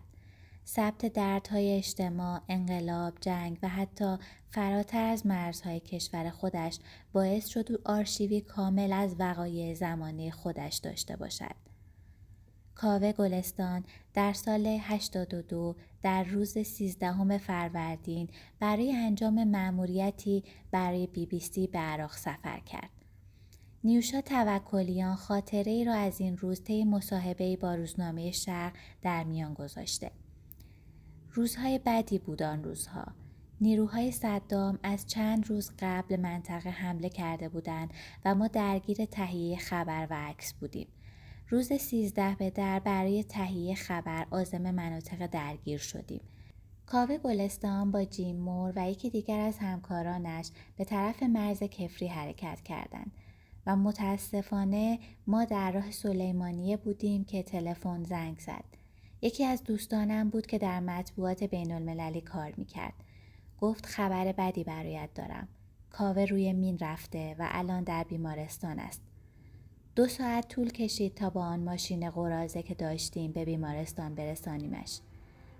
ثبت 0.67 1.05
دردهای 1.05 1.77
اجتماع، 1.77 2.41
انقلاب، 2.49 3.13
جنگ 3.21 3.57
و 3.63 3.67
حتی 3.67 4.17
فراتر 4.49 5.03
از 5.03 5.25
مرزهای 5.25 5.79
کشور 5.79 6.29
خودش 6.29 6.79
باعث 7.13 7.47
شد 7.47 7.71
او 7.71 7.77
آرشیوی 7.85 8.41
کامل 8.41 8.93
از 8.93 9.15
وقایع 9.19 9.73
زمانی 9.73 10.31
خودش 10.31 10.77
داشته 10.77 11.15
باشد. 11.15 11.68
کاوه 12.81 13.11
گلستان 13.11 13.83
در 14.13 14.33
سال 14.33 14.77
82 14.81 15.75
در 16.01 16.23
روز 16.23 16.57
13 16.57 17.37
فروردین 17.37 18.29
برای 18.59 18.91
انجام 18.95 19.43
مأموریتی 19.43 20.43
برای 20.71 21.07
بی 21.07 21.25
بی 21.25 21.39
سی 21.39 21.67
به 21.67 21.79
عراق 21.79 22.11
سفر 22.11 22.59
کرد. 22.59 22.89
نیوشا 23.83 24.21
توکلیان 24.21 25.15
خاطره 25.15 25.71
ای 25.71 25.85
را 25.85 25.93
از 25.93 26.21
این 26.21 26.37
روز 26.37 26.63
طی 26.63 26.83
مصاحبه 26.83 27.57
با 27.57 27.75
روزنامه 27.75 28.31
شرق 28.31 28.73
در 29.01 29.23
میان 29.23 29.53
گذاشته. 29.53 30.11
روزهای 31.31 31.79
بدی 31.85 32.19
بود 32.19 32.43
آن 32.43 32.63
روزها. 32.63 33.05
نیروهای 33.61 34.11
صدام 34.11 34.79
از 34.83 35.07
چند 35.07 35.47
روز 35.49 35.71
قبل 35.79 36.19
منطقه 36.19 36.69
حمله 36.69 37.09
کرده 37.09 37.49
بودند 37.49 37.93
و 38.25 38.35
ما 38.35 38.47
درگیر 38.47 39.05
تهیه 39.05 39.57
خبر 39.57 40.07
و 40.09 40.13
عکس 40.13 40.53
بودیم. 40.53 40.87
روز 41.51 41.73
سیزده 41.73 42.35
به 42.35 42.49
در 42.49 42.79
برای 42.79 43.23
تهیه 43.23 43.75
خبر 43.75 44.27
آزم 44.31 44.71
مناطق 44.71 45.27
درگیر 45.27 45.77
شدیم. 45.77 46.21
کاوه 46.85 47.17
گلستان 47.17 47.91
با 47.91 48.03
جیم 48.03 48.35
مور 48.35 48.73
و 48.75 48.89
یکی 48.89 49.09
دیگر 49.09 49.39
از 49.39 49.57
همکارانش 49.57 50.51
به 50.77 50.83
طرف 50.83 51.23
مرز 51.23 51.63
کفری 51.63 52.07
حرکت 52.07 52.61
کردند 52.61 53.11
و 53.65 53.75
متاسفانه 53.75 54.99
ما 55.27 55.45
در 55.45 55.71
راه 55.71 55.91
سلیمانیه 55.91 56.77
بودیم 56.77 57.23
که 57.23 57.43
تلفن 57.43 58.03
زنگ 58.03 58.39
زد. 58.39 58.65
یکی 59.21 59.45
از 59.45 59.63
دوستانم 59.63 60.29
بود 60.29 60.45
که 60.45 60.57
در 60.57 60.79
مطبوعات 60.79 61.43
بین 61.43 61.71
المللی 61.71 62.21
کار 62.21 62.53
می‌کرد. 62.57 62.93
گفت 63.59 63.85
خبر 63.85 64.31
بدی 64.31 64.63
برایت 64.63 65.09
دارم. 65.15 65.47
کاوه 65.89 66.25
روی 66.25 66.53
مین 66.53 66.77
رفته 66.77 67.35
و 67.39 67.47
الان 67.51 67.83
در 67.83 68.03
بیمارستان 68.03 68.79
است. 68.79 69.08
دو 69.99 70.07
ساعت 70.07 70.47
طول 70.47 70.69
کشید 70.71 71.15
تا 71.15 71.29
با 71.29 71.45
آن 71.45 71.59
ماشین 71.59 72.09
قرازه 72.09 72.63
که 72.63 72.75
داشتیم 72.75 73.31
به 73.31 73.45
بیمارستان 73.45 74.15
برسانیمش. 74.15 74.99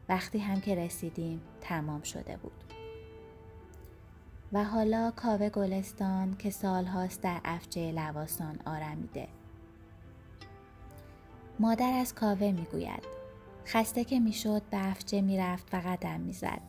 وقتی 0.10 0.40
هم 0.40 0.62
که 0.62 0.76
رسیدیم 0.76 1.42
تمام 1.62 2.02
شده 2.02 2.38
بود. 2.38 2.64
و 4.54 4.64
حالا 4.64 5.12
کاوه 5.16 5.50
گلستان 5.50 6.36
که 6.38 6.50
سالهاست 6.50 7.22
در 7.22 7.42
افجه 7.46 7.92
لواسان 7.92 8.60
آرمیده. 8.66 9.28
مادر 11.60 11.94
از 11.94 12.16
کاوه 12.16 12.52
می‌گوید 12.52 13.04
خسته 13.66 14.04
که 14.04 14.20
می‌شد 14.20 14.62
به 14.72 14.90
افجه 14.90 15.22
می‌رفت 15.22 15.74
و 15.74 15.82
قدم 15.86 16.20
می‌زد. 16.20 16.62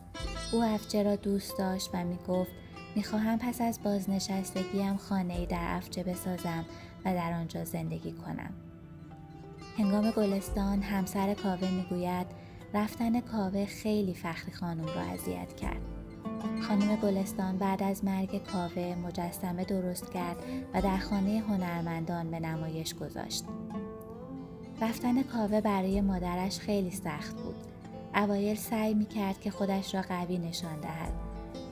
او 0.53 0.63
افجه 0.63 1.03
را 1.03 1.17
دوست 1.17 1.59
داشت 1.59 1.91
و 1.95 2.05
می‌گفت 2.05 2.51
می‌خواهم 2.97 3.39
پس 3.39 3.61
از 3.61 3.83
بازنشستگیم 3.83 4.97
خانه 4.97 5.35
ای 5.35 5.47
در 5.47 5.77
افجه 5.77 6.03
بسازم 6.03 6.65
و 7.05 7.15
در 7.15 7.33
آنجا 7.33 7.65
زندگی 7.65 8.13
کنم. 8.13 8.51
هنگام 9.79 10.11
گلستان 10.11 10.83
همسر 10.83 11.35
کاوه 11.35 11.71
می‌گوید 11.71 12.27
رفتن 12.75 13.21
کاوه 13.21 13.67
خیلی 13.67 14.15
فخری 14.15 14.53
خانم 14.53 14.87
را 14.87 15.01
اذیت 15.01 15.57
کرد. 15.57 15.81
خانم 16.69 16.97
گلستان 16.97 17.59
بعد 17.59 17.83
از 17.83 18.05
مرگ 18.05 18.45
کاوه 18.45 18.95
مجسمه 18.95 19.65
درست 19.65 20.13
کرد 20.13 20.37
و 20.75 20.83
در 20.83 20.99
خانه 20.99 21.43
هنرمندان 21.49 22.31
به 22.31 22.41
نمایش 22.41 22.95
گذاشت. 22.95 23.45
رفتن 24.81 25.23
کاوه 25.23 25.61
برای 25.61 26.01
مادرش 26.01 26.59
خیلی 26.59 26.91
سخت 26.91 27.37
بود. 27.37 27.55
اوایل 28.15 28.57
سعی 28.57 28.95
می 28.95 29.07
کرد 29.07 29.41
که 29.41 29.51
خودش 29.51 29.95
را 29.95 30.03
قوی 30.03 30.39
نشان 30.39 30.81
دهد. 30.81 31.13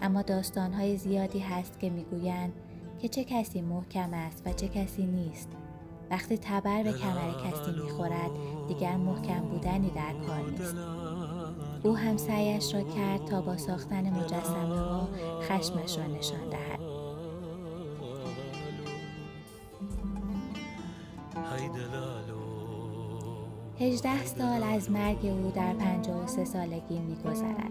اما 0.03 0.23
داستانهای 0.23 0.97
زیادی 0.97 1.39
هست 1.39 1.81
که 1.81 1.91
می‌گویند 1.91 2.53
که 3.03 3.09
چه 3.09 3.25
کسی 3.25 3.63
محکم 3.63 4.15
است 4.15 4.43
و 4.47 4.53
چه 4.53 4.69
کسی 4.69 5.07
نیست. 5.07 5.49
وقتی 6.11 6.39
تبر 6.39 6.83
به 6.83 6.93
کمر 6.93 7.51
کسی 7.51 7.83
می‌خورد 7.83 8.31
دیگر 8.69 8.97
محکم 8.97 9.41
بودنی 9.41 9.91
در 9.91 10.13
کار 10.27 10.51
نیست. 10.51 10.77
او 11.83 11.97
هم 11.97 12.17
سعیش 12.17 12.75
را 12.75 12.83
کرد 12.83 13.25
تا 13.25 13.41
با 13.41 13.57
ساختن 13.57 14.11
مجسمه 14.11 14.79
ها 14.79 15.09
خشمش 15.43 15.99
را 15.99 16.07
نشان 16.07 16.51
دهد. 16.51 16.81
هجده 23.81 24.27
سال 24.27 24.63
از 24.63 24.91
مرگ 24.91 25.27
او 25.27 25.53
در 25.55 25.73
پنجاه 25.73 26.25
و 26.25 26.27
سه 26.27 26.45
سالگی 26.45 26.99
میگذرد. 26.99 27.71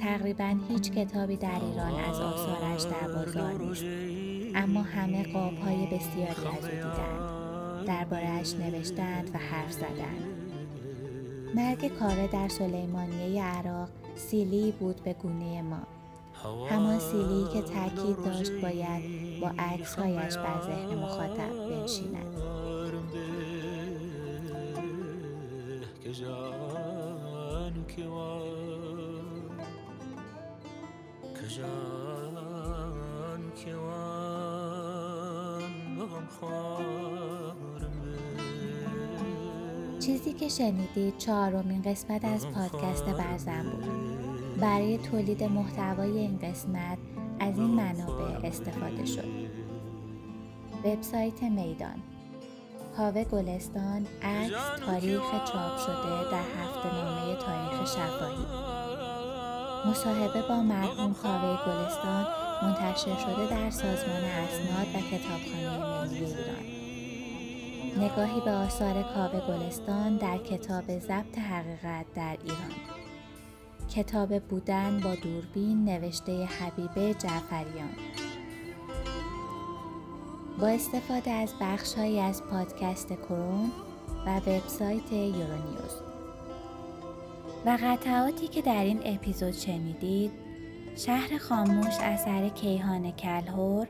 تقریبا 0.00 0.56
هیچ 0.68 0.90
کتابی 0.90 1.36
در 1.36 1.60
ایران 1.64 1.94
از 1.94 2.20
آثارش 2.20 2.82
در 2.82 3.12
بازار 3.12 3.52
نیست. 3.52 4.17
اما 4.54 4.82
همه 4.82 5.32
قاب 5.32 5.58
های 5.58 5.86
بسیاری 5.86 6.48
از 6.58 6.64
او 6.64 6.70
دیدند. 6.70 7.86
دربارهاش 7.86 8.54
نوشتند 8.54 9.30
و 9.34 9.38
حرف 9.38 9.72
زدند. 9.72 10.24
مرگ 11.54 11.88
کاوه 11.98 12.26
در 12.26 12.48
سلیمانیه 12.48 13.42
عراق 13.42 13.88
سیلی 14.16 14.72
بود 14.72 15.02
به 15.04 15.12
گونه 15.12 15.62
ما. 15.62 15.80
همان 16.70 16.98
سیلی 16.98 17.44
که 17.52 17.62
تاکید 17.62 18.16
داشت 18.24 18.52
باید 18.52 19.02
با 19.40 19.50
عکسهایش 19.58 20.36
بر 20.36 20.60
ذهن 20.66 20.98
مخاطب 20.98 21.70
بنشیند. 21.70 22.34
که 27.96 28.04
چیزی 40.00 40.32
که 40.32 40.48
شنیدید 40.48 41.16
چهارمین 41.16 41.82
قسمت 41.82 42.24
از 42.24 42.46
پادکست 42.46 43.04
برزن 43.04 43.62
بود. 43.62 44.58
برای 44.60 44.98
تولید 44.98 45.44
محتوای 45.44 46.18
این 46.18 46.38
قسمت 46.38 46.98
از 47.40 47.58
این 47.58 47.70
منابع 47.70 48.46
استفاده 48.48 49.06
شد. 49.06 49.48
وبسایت 50.84 51.42
میدان. 51.42 52.02
کاوه 52.96 53.24
گلستان 53.24 54.06
عکس 54.22 54.80
تاریخ 54.86 55.22
چاپ 55.30 55.78
شده 55.78 56.30
در 56.30 56.44
هفته 56.60 56.94
نامه 56.94 57.36
تاریخ 57.36 57.86
شفاهی. 57.92 58.68
مصاحبه 59.90 60.42
با 60.48 60.62
مرحوم 60.62 61.14
کاوه 61.14 61.58
گلستان 61.66 62.26
منتشر 62.62 63.16
شده 63.16 63.50
در 63.50 63.70
سازمان 63.70 64.24
اسناد 64.24 64.86
و 64.94 64.98
کتابخانه 65.10 65.87
نگاهی 67.98 68.40
به 68.40 68.50
آثار 68.50 69.02
کاوه 69.02 69.40
گلستان 69.48 70.16
در 70.16 70.38
کتاب 70.38 70.98
ضبط 70.98 71.38
حقیقت 71.38 72.06
در 72.14 72.36
ایران. 72.44 72.72
کتاب 73.90 74.38
بودن 74.38 75.00
با 75.00 75.14
دوربین 75.14 75.84
نوشته 75.84 76.44
حبیبه 76.44 77.14
جعفریان. 77.14 77.90
با 80.60 80.66
استفاده 80.66 81.30
از 81.30 81.54
بخشهایی 81.60 82.20
از 82.20 82.42
پادکست 82.42 83.08
کرون 83.08 83.72
و 84.26 84.36
وبسایت 84.36 85.12
یورونیوز. 85.12 86.02
و 87.66 87.78
قطعاتی 87.82 88.48
که 88.48 88.62
در 88.62 88.84
این 88.84 89.00
اپیزود 89.04 89.52
شنیدید 89.52 90.30
شهر 90.96 91.38
خاموش 91.38 91.94
اثر 92.00 92.48
کیهان 92.48 93.10
کلهور 93.10 93.86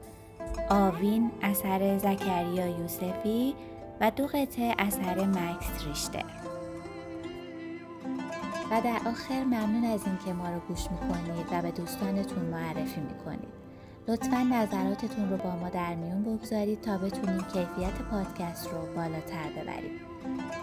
آوین 0.71 1.31
اثر 1.43 1.99
زکریا 1.99 2.67
یوسفی 2.67 3.55
و 4.01 4.11
دو 4.11 4.27
قطعه 4.27 4.75
اثر 4.79 5.27
مکس 5.27 5.87
ریشتر 5.87 6.25
و 8.71 8.81
در 8.81 9.01
آخر 9.11 9.45
ممنون 9.45 9.85
از 9.85 10.07
اینکه 10.07 10.33
ما 10.33 10.49
رو 10.49 10.61
گوش 10.69 10.87
می‌کنید 10.91 11.47
و 11.53 11.63
به 11.63 11.71
دوستانتون 11.71 12.45
معرفی 12.45 13.01
می‌کنید 13.01 13.59
لطفا 14.09 14.37
نظراتتون 14.37 15.31
رو 15.31 15.37
با 15.37 15.57
ما 15.57 15.69
در 15.69 15.95
میون 15.95 16.23
بگذارید 16.23 16.81
تا 16.81 16.99
بتونیم 16.99 17.41
کیفیت 17.41 18.03
پادکست 18.11 18.67
رو 18.67 18.95
بالاتر 18.97 19.49
ببریم. 19.57 20.01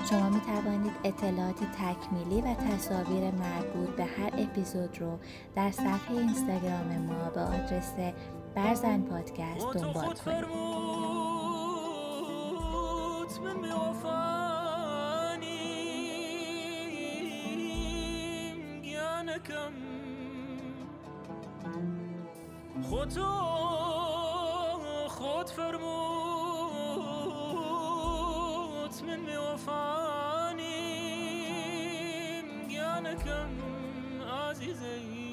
شما 0.10 0.30
می 0.30 0.42
توانید 0.42 0.92
اطلاعات 1.04 1.56
تکمیلی 1.56 2.42
و 2.42 2.54
تصاویر 2.54 3.32
مربوط 3.32 3.90
به 3.90 4.04
هر 4.04 4.32
اپیزود 4.38 5.02
رو 5.02 5.20
در 5.56 5.72
صفحه 5.72 6.18
اینستاگرام 6.18 6.98
ما 6.98 7.30
به 7.30 7.42
آدرس 7.42 7.94
برزن 8.56 9.02
پادکست 9.02 9.74
دنبال 9.74 10.14
کنید. 10.14 11.25
من 13.46 13.58
بوفاني 13.62 15.44
گیانە 18.86 19.38
کەم 19.48 19.76
خۆ 22.88 23.02
تۆ 23.14 23.32
خۆت 25.16 25.50
من 29.08 29.22
بوفاني 29.28 30.82
گیانە 32.72 33.14
کەم 33.26 33.52
ئازیزەی 34.30 35.26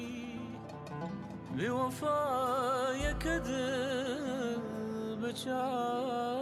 بوەفایەکە 1.57 3.35
دە 3.47 3.67
بچار. 5.21 6.32